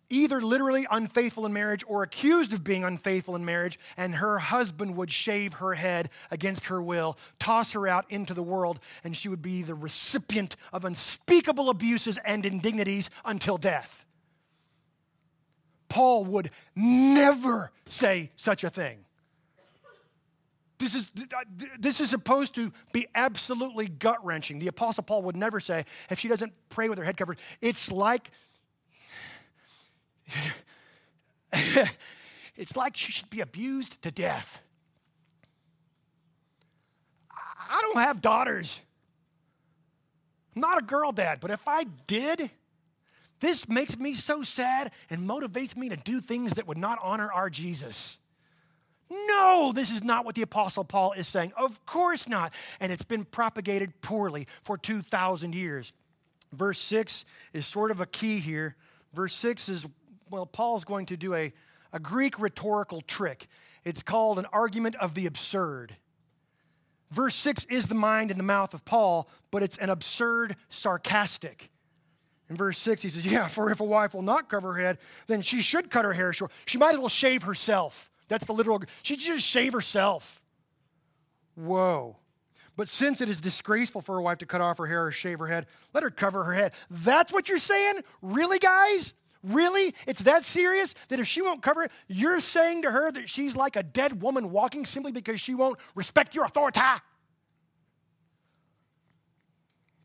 [0.10, 4.96] either literally unfaithful in marriage or accused of being unfaithful in marriage, and her husband
[4.96, 9.30] would shave her head against her will, toss her out into the world, and she
[9.30, 14.06] would be the recipient of unspeakable abuses and indignities until death.
[15.88, 19.06] Paul would never say such a thing.
[20.78, 21.44] This is, uh,
[21.80, 24.60] this is supposed to be absolutely gut wrenching.
[24.60, 27.92] The Apostle Paul would never say, if she doesn't pray with her head covered, it's
[27.92, 28.30] like
[32.56, 34.62] it's like she should be abused to death.
[37.32, 38.80] I don't have daughters.
[40.56, 42.50] I'm not a girl dad, but if I did,
[43.40, 47.32] this makes me so sad and motivates me to do things that would not honor
[47.32, 48.18] our Jesus.
[49.10, 51.54] No, this is not what the Apostle Paul is saying.
[51.56, 52.54] Of course not.
[52.80, 55.94] And it's been propagated poorly for 2,000 years.
[56.52, 58.76] Verse 6 is sort of a key here.
[59.14, 59.86] Verse 6 is
[60.30, 61.54] well, Paul's going to do a,
[61.94, 63.48] a Greek rhetorical trick.
[63.84, 65.96] It's called an argument of the absurd.
[67.12, 71.70] Verse 6 is the mind and the mouth of Paul, but it's an absurd sarcastic.
[72.50, 74.98] In verse 6, he says, Yeah, for if a wife will not cover her head,
[75.28, 76.52] then she should cut her hair short.
[76.66, 78.12] She might as well shave herself.
[78.28, 80.42] That's the literal, she should just shave herself.
[81.56, 82.18] Whoa.
[82.76, 85.40] But since it is disgraceful for a wife to cut off her hair or shave
[85.40, 86.74] her head, let her cover her head.
[86.90, 88.02] That's what you're saying?
[88.22, 89.14] Really, guys?
[89.46, 89.94] Really?
[90.08, 93.56] It's that serious that if she won't cover it, you're saying to her that she's
[93.56, 96.80] like a dead woman walking simply because she won't respect your authority?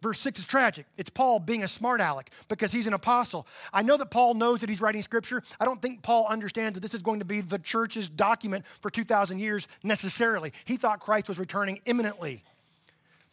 [0.02, 0.86] Verse 6 is tragic.
[0.96, 3.46] It's Paul being a smart aleck because he's an apostle.
[3.72, 5.42] I know that Paul knows that he's writing scripture.
[5.58, 8.90] I don't think Paul understands that this is going to be the church's document for
[8.90, 10.52] 2,000 years necessarily.
[10.64, 12.44] He thought Christ was returning imminently.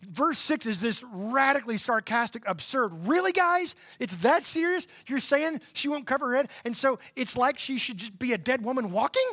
[0.02, 2.92] Verse 6 is this radically sarcastic, absurd.
[3.08, 3.76] Really, guys?
[4.00, 4.88] It's that serious?
[5.08, 6.50] You're saying she won't cover her head?
[6.66, 9.28] And so it's like she should just be a dead woman walking?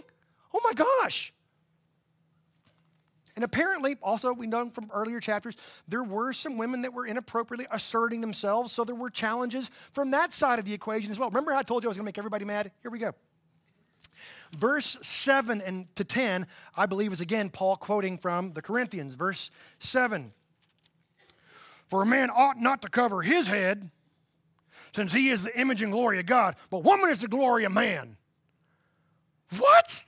[0.55, 1.35] Oh my gosh.
[3.37, 5.57] And apparently, also, we know from earlier chapters,
[5.88, 10.33] there were some women that were inappropriately asserting themselves, so there were challenges from that
[10.33, 11.31] side of the equation as well.
[11.31, 12.70] Remember how I told you I was going to make everybody mad?
[12.81, 13.12] Here we go.
[14.57, 16.46] Verse 7 and to 10,
[16.77, 19.16] I believe, is again Paul quoting from the Corinthians.
[19.16, 19.50] Verse
[19.81, 20.33] 7
[21.95, 23.89] for a man ought not to cover his head,
[24.97, 27.71] since he is the image and glory of God, but woman is the glory of
[27.71, 28.17] man.
[29.57, 30.05] What?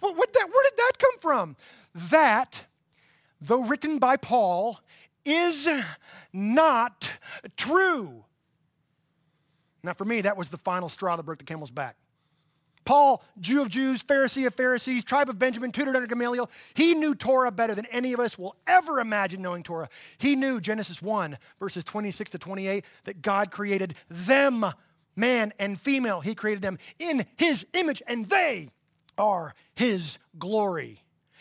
[0.00, 1.56] What, that, where did that come from?
[2.10, 2.66] That,
[3.40, 4.78] though written by Paul,
[5.24, 5.70] is
[6.34, 7.10] not
[7.56, 8.26] true.
[9.82, 11.96] Now, for me, that was the final straw that broke the camel's back.
[12.84, 17.14] Paul, Jew of Jews, Pharisee of Pharisees, tribe of Benjamin, tutored under Gamaliel, he knew
[17.14, 19.88] Torah better than any of us will ever imagine knowing Torah.
[20.18, 24.66] He knew Genesis 1, verses 26 to 28, that God created them,
[25.16, 26.20] man and female.
[26.20, 28.70] He created them in his image, and they
[29.16, 31.00] are his glory.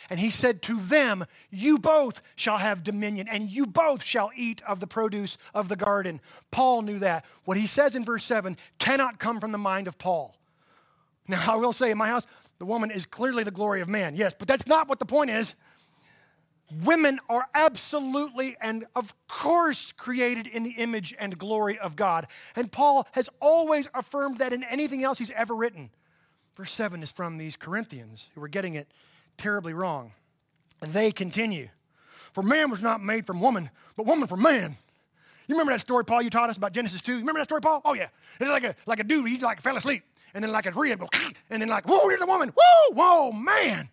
[0.09, 4.61] And he said to them, You both shall have dominion, and you both shall eat
[4.67, 6.19] of the produce of the garden.
[6.51, 7.25] Paul knew that.
[7.45, 10.35] What he says in verse 7 cannot come from the mind of Paul.
[11.27, 12.27] Now, I will say in my house,
[12.59, 15.29] the woman is clearly the glory of man, yes, but that's not what the point
[15.29, 15.55] is.
[16.83, 22.25] Women are absolutely and of course created in the image and glory of God.
[22.55, 25.91] And Paul has always affirmed that in anything else he's ever written.
[26.55, 28.87] Verse 7 is from these Corinthians who were getting it
[29.37, 30.13] terribly wrong.
[30.81, 31.69] And they continue
[32.33, 34.77] For man was not made from woman, but woman from man.
[35.47, 37.11] You remember that story, Paul, you taught us about Genesis 2?
[37.11, 37.81] You remember that story, Paul?
[37.85, 38.07] Oh, yeah.
[38.39, 41.03] It's like a, like a dude, he like fell asleep and then like a rib
[41.49, 43.89] and then like, whoa, here's a woman, whoa, whoa, man.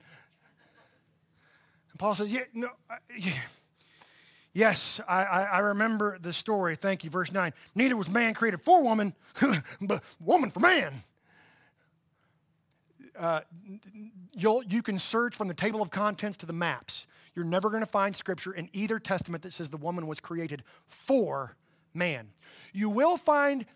[1.90, 3.32] And Paul says, yeah, no, uh, yeah.
[4.52, 6.74] Yes, I, I, I, remember the story.
[6.74, 7.10] Thank you.
[7.10, 7.52] Verse 9.
[7.76, 9.14] Neither was man created for woman,
[9.80, 11.04] but woman for man.
[13.16, 13.42] Uh,
[14.32, 17.06] you'll, you can search from the table of contents to the maps.
[17.34, 20.64] You're never going to find scripture in either testament that says the woman was created
[20.88, 21.54] for
[21.94, 22.30] man.
[22.72, 23.66] You will find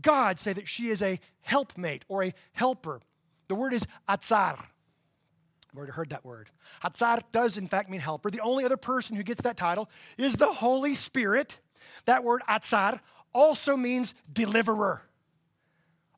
[0.00, 3.00] God say that she is a helpmate or a helper.
[3.48, 4.58] The word is atzar.
[4.58, 6.50] I've already heard that word.
[6.84, 8.30] Atzar does, in fact, mean helper.
[8.30, 11.58] The only other person who gets that title is the Holy Spirit.
[12.04, 13.00] That word atzar
[13.32, 15.02] also means deliverer.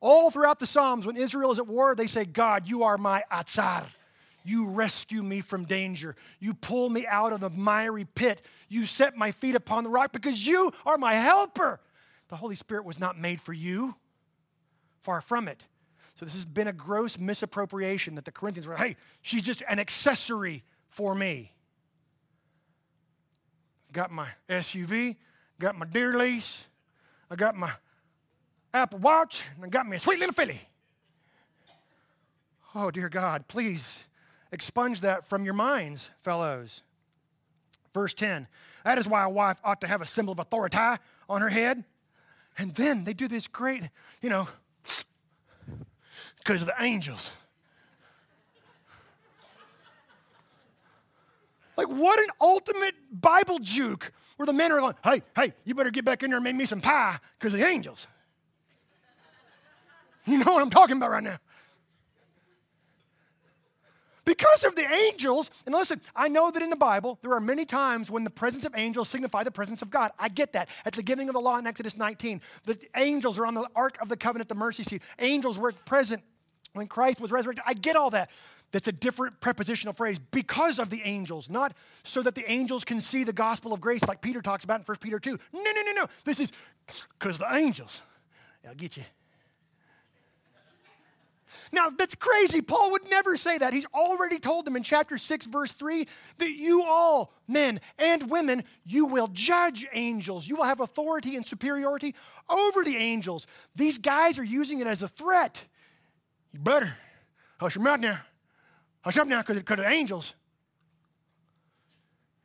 [0.00, 3.22] All throughout the Psalms, when Israel is at war, they say, God, you are my
[3.32, 3.84] atzar.
[4.44, 6.14] You rescue me from danger.
[6.38, 8.42] You pull me out of the miry pit.
[8.68, 11.80] You set my feet upon the rock because you are my helper.
[12.28, 13.94] The Holy Spirit was not made for you,
[15.02, 15.66] far from it.
[16.16, 19.78] So, this has been a gross misappropriation that the Corinthians were, hey, she's just an
[19.78, 21.52] accessory for me.
[23.92, 25.16] Got my SUV,
[25.58, 26.64] got my deer lease,
[27.30, 27.70] I got my
[28.72, 30.60] Apple Watch, and I got me a sweet little filly.
[32.74, 34.04] Oh, dear God, please
[34.52, 36.82] expunge that from your minds, fellows.
[37.94, 38.48] Verse 10
[38.84, 40.76] That is why a wife ought to have a symbol of authority
[41.28, 41.84] on her head.
[42.58, 43.88] And then they do this great,
[44.22, 44.48] you know,
[46.38, 47.30] because of the angels.
[51.76, 55.90] Like, what an ultimate Bible juke where the men are going, hey, hey, you better
[55.90, 58.06] get back in there and make me some pie because of the angels.
[60.24, 61.36] You know what I'm talking about right now.
[64.26, 67.64] Because of the angels, and listen, I know that in the Bible, there are many
[67.64, 70.10] times when the presence of angels signify the presence of God.
[70.18, 70.68] I get that.
[70.84, 73.96] At the giving of the law in Exodus 19, the angels are on the Ark
[74.02, 75.02] of the Covenant, the mercy seat.
[75.20, 76.24] Angels were present
[76.72, 77.62] when Christ was resurrected.
[77.68, 78.28] I get all that.
[78.72, 81.72] That's a different prepositional phrase because of the angels, not
[82.02, 84.84] so that the angels can see the gospel of grace like Peter talks about in
[84.84, 85.38] 1 Peter 2.
[85.52, 86.06] No, no, no, no.
[86.24, 86.50] This is
[87.16, 88.02] because the angels.
[88.66, 89.04] I'll get you.
[91.72, 92.62] Now, that's crazy.
[92.62, 93.72] Paul would never say that.
[93.72, 96.06] He's already told them in chapter 6, verse 3,
[96.38, 100.46] that you all, men and women, you will judge angels.
[100.46, 102.14] You will have authority and superiority
[102.48, 103.46] over the angels.
[103.74, 105.64] These guys are using it as a threat.
[106.52, 106.96] You better
[107.58, 108.18] hush your mouth now.
[109.02, 110.34] Hush up now because of angels.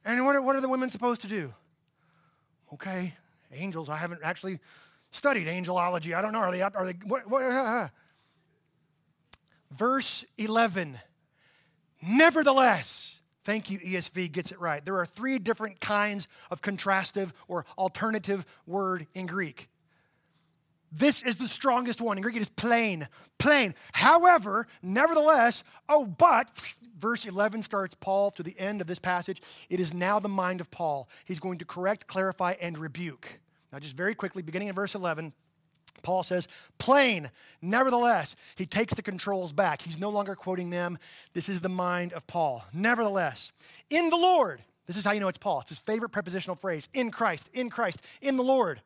[0.06, 1.54] And what are, what are the women supposed to do?
[2.74, 3.14] Okay,
[3.52, 3.90] angels.
[3.90, 4.60] I haven't actually
[5.12, 6.16] studied angelology.
[6.16, 6.40] I don't know.
[6.40, 6.62] Are they?
[6.62, 6.94] Are they?
[7.06, 7.42] What, what,
[9.72, 11.00] Verse 11.
[12.02, 14.84] Nevertheless, thank you, ESV gets it right.
[14.84, 19.70] There are three different kinds of contrastive or alternative word in Greek.
[20.92, 22.18] This is the strongest one.
[22.18, 23.08] In Greek, it is plain.
[23.38, 23.76] Plain.
[23.94, 29.42] However, nevertheless, oh, but, verse 11 starts Paul to the end of this passage.
[29.70, 31.08] It is now the mind of Paul.
[31.24, 33.40] He's going to correct, clarify, and rebuke.
[33.72, 35.32] Now, just very quickly, beginning in verse 11,
[36.02, 37.30] Paul says, plain.
[37.62, 39.82] Nevertheless, he takes the controls back.
[39.82, 40.98] He's no longer quoting them.
[41.34, 42.64] This is the mind of Paul.
[42.74, 43.52] Nevertheless,
[43.90, 45.62] in the Lord, this is how you know it's Paul.
[45.62, 48.82] It's his favorite prepositional phrase in Christ, in Christ, in the Lord.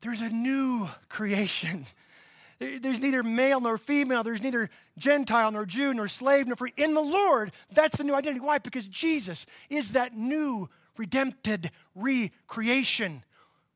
[0.00, 1.86] There's a new creation.
[2.58, 4.22] There's neither male nor female.
[4.22, 4.68] There's neither
[4.98, 6.74] Gentile nor Jew nor slave nor free.
[6.76, 8.40] In the Lord, that's the new identity.
[8.40, 8.58] Why?
[8.58, 13.22] Because Jesus is that new, redempted recreation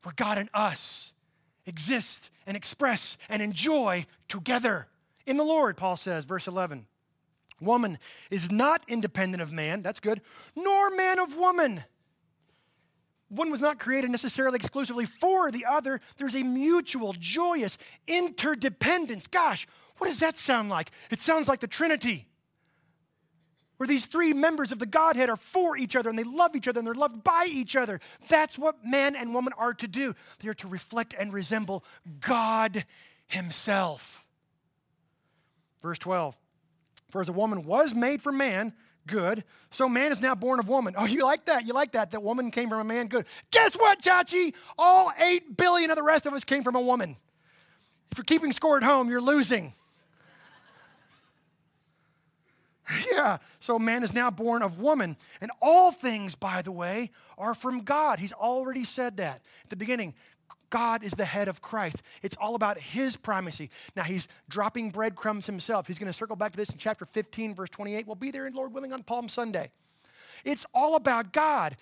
[0.02, 1.13] where God and us
[1.66, 4.88] exist and express and enjoy together
[5.26, 6.86] in the Lord, Paul says, verse 11.
[7.60, 7.98] Woman
[8.30, 10.20] is not independent of man, that's good,
[10.54, 11.84] nor man of woman.
[13.28, 16.00] One was not created necessarily exclusively for the other.
[16.18, 19.26] There's a mutual, joyous interdependence.
[19.26, 19.66] Gosh,
[19.98, 20.90] what does that sound like?
[21.10, 22.26] It sounds like the Trinity
[23.76, 26.68] where these three members of the Godhead are for each other and they love each
[26.68, 28.00] other and they're loved by each other.
[28.28, 30.14] That's what man and woman are to do.
[30.38, 31.84] They are to reflect and resemble
[32.20, 32.84] God
[33.26, 34.24] Himself.
[35.82, 36.36] Verse 12
[37.10, 38.72] For as a woman was made for man,
[39.06, 40.94] good, so man is now born of woman.
[40.96, 41.66] Oh, you like that?
[41.66, 42.12] You like that?
[42.12, 43.26] That woman came from a man, good.
[43.50, 44.54] Guess what, Chachi?
[44.78, 47.16] All 8 billion of the rest of us came from a woman.
[48.10, 49.74] If you're keeping score at home, you're losing.
[53.12, 55.16] Yeah, so man is now born of woman.
[55.40, 58.18] And all things, by the way, are from God.
[58.18, 60.14] He's already said that at the beginning.
[60.70, 62.02] God is the head of Christ.
[62.22, 63.70] It's all about his primacy.
[63.94, 65.86] Now he's dropping breadcrumbs himself.
[65.86, 68.06] He's going to circle back to this in chapter 15, verse 28.
[68.06, 69.70] We'll be there, in Lord willing, on Palm Sunday.
[70.44, 71.76] It's all about God.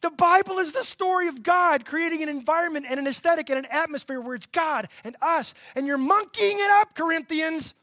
[0.00, 3.66] The Bible is the story of God creating an environment and an aesthetic and an
[3.70, 5.52] atmosphere where it's God and us.
[5.74, 7.74] And you're monkeying it up, Corinthians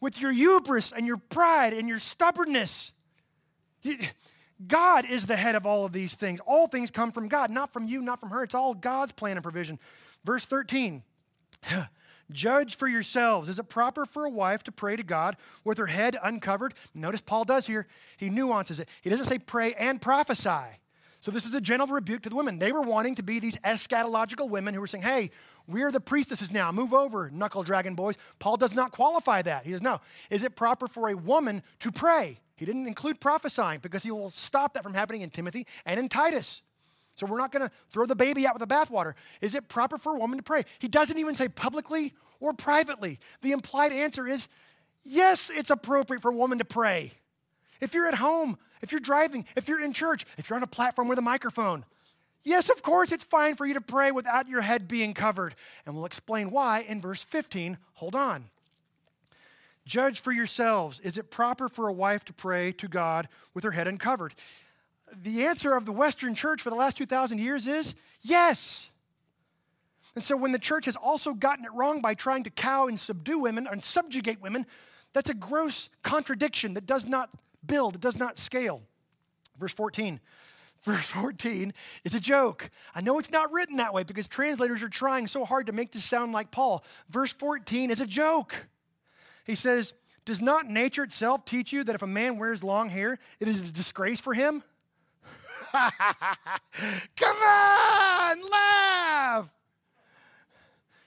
[0.00, 2.92] with your hubris and your pride and your stubbornness.
[4.66, 6.40] God is the head of all of these things.
[6.40, 8.42] All things come from God, not from you, not from her.
[8.42, 9.78] It's all God's plan and provision.
[10.24, 11.02] Verse 13
[12.30, 13.48] Judge for yourselves.
[13.48, 16.74] Is it proper for a wife to pray to God with her head uncovered?
[16.94, 17.86] Notice Paul does here.
[18.18, 18.88] He nuances it.
[19.00, 20.76] He doesn't say pray and prophesy.
[21.20, 22.58] So this is a gentle rebuke to the women.
[22.58, 25.30] They were wanting to be these eschatological women who were saying, hey,
[25.68, 26.72] we're the priestesses now.
[26.72, 28.16] Move over, knuckle dragon boys.
[28.38, 29.64] Paul does not qualify that.
[29.64, 30.00] He says, no.
[30.30, 32.40] Is it proper for a woman to pray?
[32.56, 36.08] He didn't include prophesying because he will stop that from happening in Timothy and in
[36.08, 36.62] Titus.
[37.14, 39.14] So we're not going to throw the baby out with the bathwater.
[39.40, 40.64] Is it proper for a woman to pray?
[40.78, 43.18] He doesn't even say publicly or privately.
[43.42, 44.48] The implied answer is
[45.04, 47.12] Yes, it's appropriate for a woman to pray.
[47.80, 50.68] If you're at home, if you're driving, if you're in church, if you're on a
[50.68, 51.84] platform with a microphone,
[52.48, 55.54] yes, of course, it's fine for you to pray without your head being covered.
[55.86, 57.78] And we'll explain why in verse 15.
[57.94, 58.46] Hold on.
[59.84, 61.00] Judge for yourselves.
[61.00, 64.34] Is it proper for a wife to pray to God with her head uncovered?
[65.14, 68.90] The answer of the Western church for the last 2,000 years is yes.
[70.14, 72.98] And so when the church has also gotten it wrong by trying to cow and
[72.98, 74.66] subdue women and subjugate women,
[75.12, 77.34] that's a gross contradiction that does not
[77.64, 78.82] build, it does not scale.
[79.58, 80.20] Verse 14.
[80.82, 81.72] Verse 14
[82.04, 82.70] is a joke.
[82.94, 85.92] I know it's not written that way because translators are trying so hard to make
[85.92, 86.84] this sound like Paul.
[87.08, 88.66] Verse 14 is a joke.
[89.44, 89.92] He says,
[90.24, 93.58] Does not nature itself teach you that if a man wears long hair, it is
[93.58, 94.62] a disgrace for him?
[95.72, 99.50] Come on, laugh.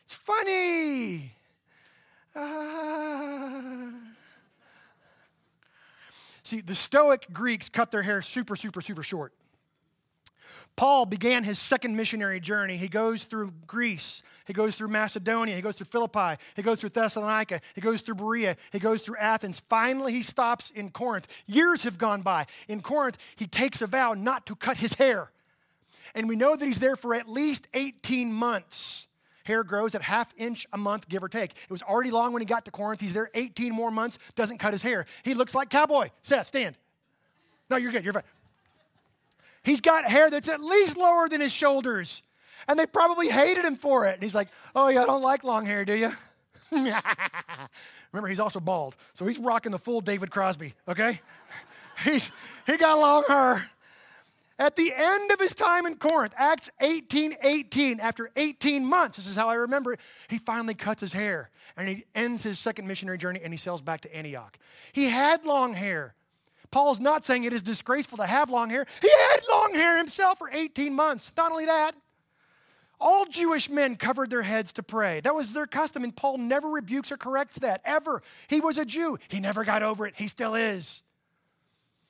[0.05, 1.31] It's funny.
[2.35, 3.91] Uh...
[6.43, 9.33] See, the Stoic Greeks cut their hair super, super, super short.
[10.75, 12.77] Paul began his second missionary journey.
[12.77, 16.89] He goes through Greece, he goes through Macedonia, he goes through Philippi, he goes through
[16.89, 19.61] Thessalonica, he goes through Berea, he goes through Athens.
[19.69, 21.27] Finally, he stops in Corinth.
[21.45, 22.45] Years have gone by.
[22.67, 25.31] In Corinth, he takes a vow not to cut his hair.
[26.15, 29.07] And we know that he's there for at least 18 months.
[29.43, 31.51] Hair grows at half inch a month, give or take.
[31.51, 33.01] It was already long when he got to Corinth.
[33.01, 35.05] He's there 18 more months, doesn't cut his hair.
[35.23, 36.09] He looks like cowboy.
[36.21, 36.75] Seth, stand.
[37.69, 38.03] No, you're good.
[38.03, 38.23] You're fine.
[39.63, 42.23] He's got hair that's at least lower than his shoulders.
[42.67, 44.15] And they probably hated him for it.
[44.15, 46.11] And he's like, Oh, yeah, I don't like long hair, do you?
[46.71, 48.95] Remember, he's also bald.
[49.13, 51.19] So he's rocking the full David Crosby, okay?
[52.03, 52.31] he's,
[52.65, 53.69] he got long hair.
[54.61, 59.25] At the end of his time in Corinth, Acts 18 18, after 18 months, this
[59.25, 59.99] is how I remember it,
[60.29, 63.81] he finally cuts his hair and he ends his second missionary journey and he sails
[63.81, 64.55] back to Antioch.
[64.91, 66.13] He had long hair.
[66.71, 68.85] Paul's not saying it is disgraceful to have long hair.
[69.01, 71.31] He had long hair himself for 18 months.
[71.35, 71.91] Not only that,
[72.99, 75.19] all Jewish men covered their heads to pray.
[75.21, 78.21] That was their custom, and Paul never rebukes or corrects that, ever.
[78.47, 79.17] He was a Jew.
[79.27, 80.13] He never got over it.
[80.15, 81.01] He still is.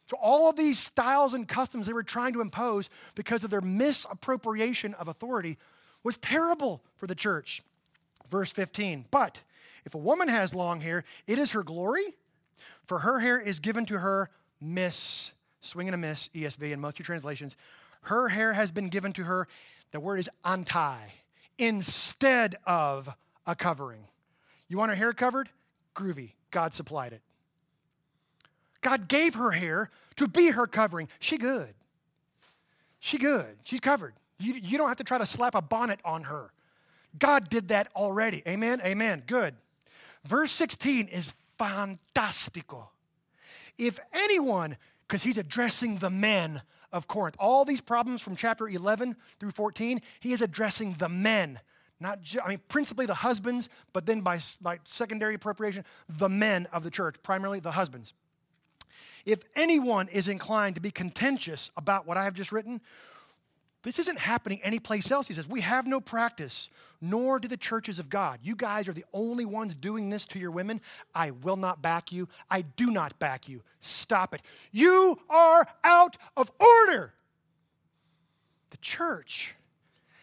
[0.08, 3.62] So, all of these styles and customs they were trying to impose because of their
[3.62, 5.58] misappropriation of authority
[6.04, 7.62] was terrible for the church.
[8.30, 9.44] Verse 15, but
[9.86, 12.04] if a woman has long hair, it is her glory,
[12.84, 14.30] for her hair is given to her
[14.62, 17.56] miss, swing and a miss, ESV, and most of your translations.
[18.04, 19.48] Her hair has been given to her,
[19.92, 20.98] the word is anti,
[21.58, 23.14] instead of
[23.46, 24.06] a covering.
[24.68, 25.50] You want her hair covered?
[25.96, 26.34] Groovy.
[26.52, 27.22] God supplied it.
[28.82, 31.08] God gave her hair to be her covering.
[31.20, 31.74] She good.
[33.00, 33.58] She good.
[33.64, 34.14] She's covered.
[34.40, 36.52] You, you don't have to try to slap a bonnet on her.
[37.18, 38.42] God did that already.
[38.48, 38.82] Amen?
[38.84, 39.24] Amen.
[39.26, 39.56] Good.
[40.24, 42.88] Verse 16 is fantastico.
[43.78, 46.62] If anyone, because he's addressing the men
[46.92, 51.60] of Corinth, all these problems from chapter 11 through 14, he is addressing the men.
[52.00, 56.84] Not I mean, principally the husbands, but then by, by secondary appropriation, the men of
[56.84, 58.14] the church, primarily the husbands.
[59.26, 62.82] If anyone is inclined to be contentious about what I have just written,
[63.84, 65.28] this isn't happening anyplace else.
[65.28, 66.70] He says, We have no practice,
[67.02, 68.40] nor do the churches of God.
[68.44, 70.82] You guys are the only ones doing this to your women.
[71.16, 72.28] I will not back you.
[72.50, 73.64] I do not back you.
[73.80, 74.42] Stop it.
[74.72, 77.14] You are out of order.
[78.70, 79.56] The church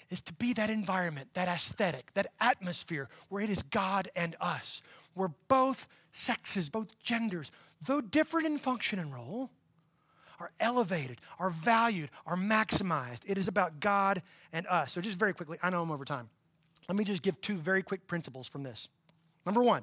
[0.09, 4.83] is to be that environment, that aesthetic, that atmosphere where it is God and us,
[5.15, 7.51] where both sexes, both genders,
[7.85, 9.51] though different in function and role,
[10.41, 13.21] are elevated, are valued, are maximized.
[13.27, 14.23] It is about God
[14.53, 14.93] and us.
[14.93, 16.29] So, just very quickly, I know I'm over time.
[16.89, 18.89] Let me just give two very quick principles from this.
[19.45, 19.83] Number one,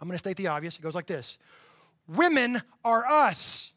[0.00, 0.76] I'm going to state the obvious.
[0.78, 1.38] It goes like this
[2.06, 3.72] Women are us.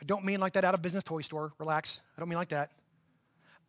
[0.00, 1.52] I don't mean like that out of business toy store.
[1.58, 2.00] Relax.
[2.16, 2.70] I don't mean like that.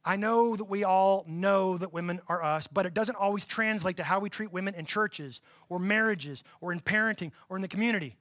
[0.06, 3.98] I know that we all know that women are us, but it doesn't always translate
[3.98, 7.68] to how we treat women in churches or marriages or in parenting or in the
[7.68, 8.16] community.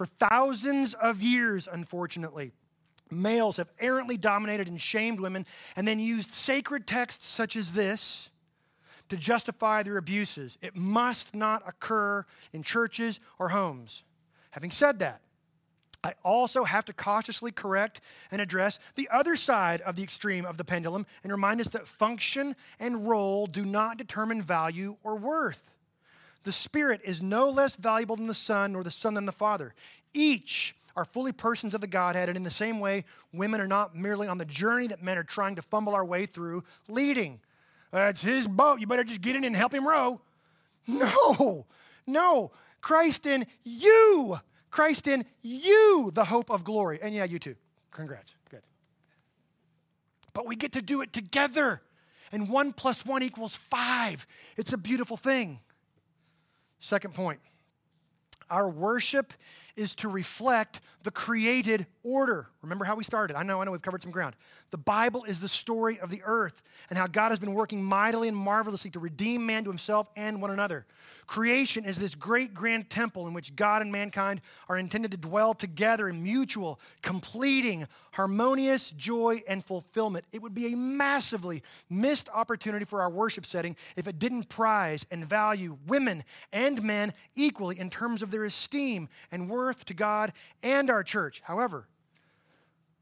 [0.00, 2.52] For thousands of years, unfortunately,
[3.10, 5.44] males have errantly dominated and shamed women
[5.76, 8.30] and then used sacred texts such as this
[9.10, 10.56] to justify their abuses.
[10.62, 12.24] It must not occur
[12.54, 14.02] in churches or homes.
[14.52, 15.20] Having said that,
[16.02, 20.56] I also have to cautiously correct and address the other side of the extreme of
[20.56, 25.69] the pendulum and remind us that function and role do not determine value or worth.
[26.42, 29.74] The Spirit is no less valuable than the Son, nor the Son than the Father.
[30.14, 33.94] Each are fully persons of the Godhead, and in the same way, women are not
[33.94, 37.40] merely on the journey that men are trying to fumble our way through, leading.
[37.92, 38.80] That's his boat.
[38.80, 40.20] You better just get in and help him row.
[40.86, 41.66] No,
[42.06, 42.50] no.
[42.80, 44.38] Christ in you.
[44.70, 47.00] Christ in you, the hope of glory.
[47.02, 47.56] And yeah, you too.
[47.90, 48.34] Congrats.
[48.50, 48.62] Good.
[50.32, 51.82] But we get to do it together.
[52.32, 54.26] And one plus one equals five.
[54.56, 55.58] It's a beautiful thing.
[56.80, 57.40] Second point
[58.48, 59.32] our worship
[59.76, 62.48] is to reflect the created order.
[62.62, 63.36] Remember how we started?
[63.36, 64.36] I know, I know, we've covered some ground.
[64.70, 68.28] The Bible is the story of the earth and how God has been working mightily
[68.28, 70.86] and marvelously to redeem man to himself and one another.
[71.26, 75.54] Creation is this great grand temple in which God and mankind are intended to dwell
[75.54, 80.24] together in mutual, completing, harmonious joy and fulfillment.
[80.32, 85.06] It would be a massively missed opportunity for our worship setting if it didn't prize
[85.10, 90.32] and value women and men equally in terms of their esteem and worth to God
[90.62, 91.40] and our church.
[91.44, 91.88] However,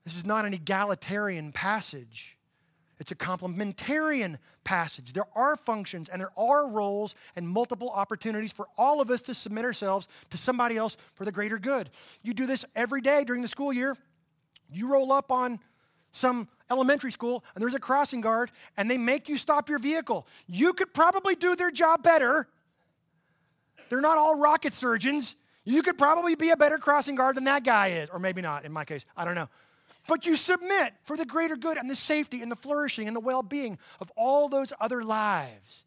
[0.05, 2.37] this is not an egalitarian passage.
[3.01, 5.13] It's a complementarian passage.
[5.13, 9.35] There are functions and there are roles and multiple opportunities for all of us to
[9.35, 11.91] submit ourselves to somebody else for the greater good.
[12.23, 13.97] You do this every day during the school year.
[14.71, 15.61] You roll up on
[16.11, 20.27] some elementary school and there's a crossing guard and they make you stop your vehicle.
[20.47, 22.49] You could probably do their job better.
[23.89, 25.37] They're not all rocket surgeons.
[25.71, 28.65] You could probably be a better crossing guard than that guy is, or maybe not
[28.65, 29.05] in my case.
[29.17, 29.49] I don't know
[30.09, 33.21] but you submit for the greater good and the safety and the flourishing and the
[33.21, 35.85] well being of all those other lives.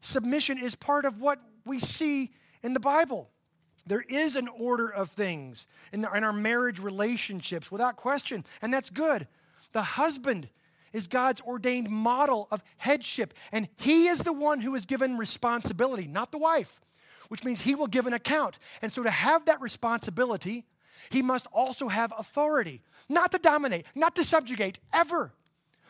[0.00, 2.30] Submission is part of what we see
[2.62, 3.28] in the Bible.
[3.86, 8.72] There is an order of things in, the, in our marriage relationships without question, and
[8.72, 9.26] that's good.
[9.72, 10.48] The husband
[10.92, 16.06] is God's ordained model of headship, and he is the one who is given responsibility,
[16.06, 16.80] not the wife,
[17.30, 18.58] which means he will give an account.
[18.82, 20.64] And so to have that responsibility,
[21.10, 25.32] he must also have authority not to dominate, not to subjugate, ever.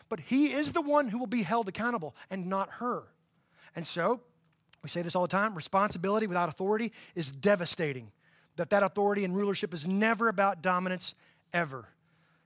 [0.07, 3.05] But he is the one who will be held accountable and not her.
[3.75, 4.21] And so,
[4.83, 8.11] we say this all the time responsibility without authority is devastating.
[8.57, 11.15] That that authority and rulership is never about dominance,
[11.53, 11.87] ever.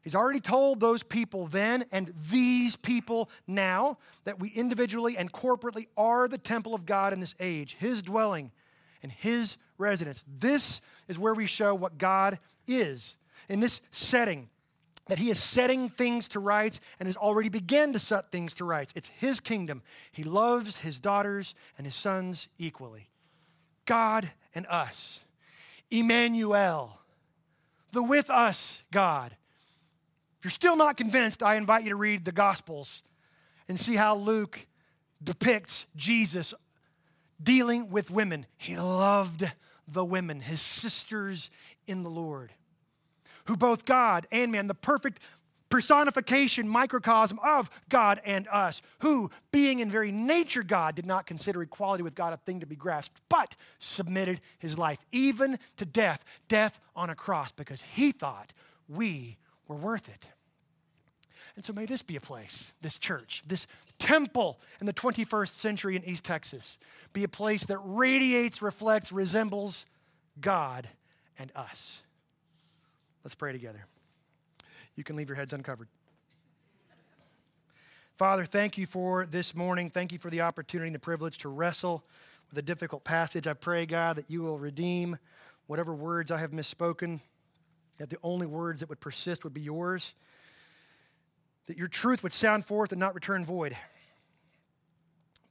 [0.04, 5.88] He's already told those people then and these people now that we individually and corporately
[5.98, 8.52] are the temple of God in this age, His dwelling
[9.06, 10.26] and His residence.
[10.28, 13.18] This is where we show what God is.
[13.47, 14.49] In this setting,
[15.08, 18.66] that he is setting things to rights and has already begun to set things to
[18.66, 18.91] rights.
[18.95, 19.84] It's his kingdom.
[20.12, 23.10] He loves his daughters and his sons equally.
[23.86, 25.20] God and us.
[25.91, 26.99] Emmanuel,
[27.91, 29.38] the with us God.
[30.39, 33.03] If you're still not convinced, I invite you to read the Gospels
[33.68, 34.66] and see how Luke
[35.24, 36.51] depicts Jesus
[37.42, 38.46] dealing with women.
[38.58, 39.52] He loved
[39.88, 41.50] the women, his sisters
[41.88, 42.52] in the Lord
[43.46, 45.20] who both God and man, the perfect
[45.70, 51.62] personification, microcosm of God and us, who, being in very nature God, did not consider
[51.62, 56.24] equality with God a thing to be grasped, but submitted his life even to death,
[56.48, 58.54] death on a cross, because he thought
[58.88, 60.28] we were worth it.
[61.56, 63.66] And so may this be a place, this church, this
[64.00, 66.78] temple in the 21st century in East Texas,
[67.14, 69.86] be a place that radiates, reflects, resembles
[70.39, 70.88] God
[71.38, 72.02] and us.
[73.24, 73.86] Let's pray together.
[74.96, 75.88] You can leave your heads uncovered.
[78.16, 79.89] Father, thank you for this morning.
[79.89, 82.06] Thank you for the opportunity and the privilege to wrestle
[82.50, 83.46] with a difficult passage.
[83.48, 85.18] I pray, God, that you will redeem
[85.68, 87.20] whatever words I have misspoken,
[87.98, 90.14] that the only words that would persist would be yours,
[91.68, 93.76] that your truth would sound forth and not return void.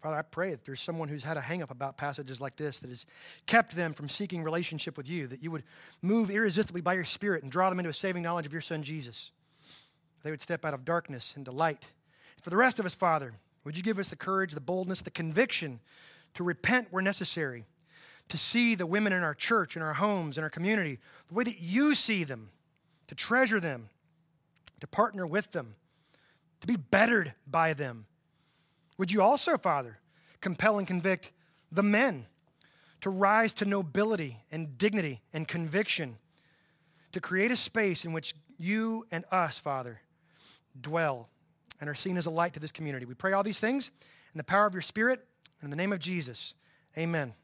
[0.00, 2.88] Father, I pray that there's someone who's had a hangup about passages like this that
[2.88, 3.06] has
[3.46, 5.64] kept them from seeking relationship with you, that you would
[6.02, 8.82] move irresistibly by your Spirit and draw them into a saving knowledge of your Son,
[8.82, 9.30] Jesus.
[10.22, 11.86] They would step out of darkness into light.
[12.42, 13.32] For the rest of us, Father,
[13.64, 15.80] would you give us the courage, the boldness, the conviction
[16.34, 17.64] to repent where necessary,
[18.28, 20.98] to see the women in our church, in our homes, in our community,
[21.28, 22.50] the way that you see them,
[23.06, 23.88] to treasure them,
[24.80, 25.76] to partner with them,
[26.64, 28.06] to be bettered by them
[28.96, 29.98] would you also, Father,
[30.40, 31.32] compel and convict
[31.70, 32.26] the men
[33.00, 36.16] to rise to nobility and dignity and conviction,
[37.12, 40.00] to create a space in which you and us, Father,
[40.80, 41.28] dwell
[41.80, 43.04] and are seen as a light to this community?
[43.04, 43.90] We pray all these things
[44.32, 45.26] in the power of your Spirit,
[45.60, 46.54] and in the name of Jesus.
[46.96, 47.34] Amen.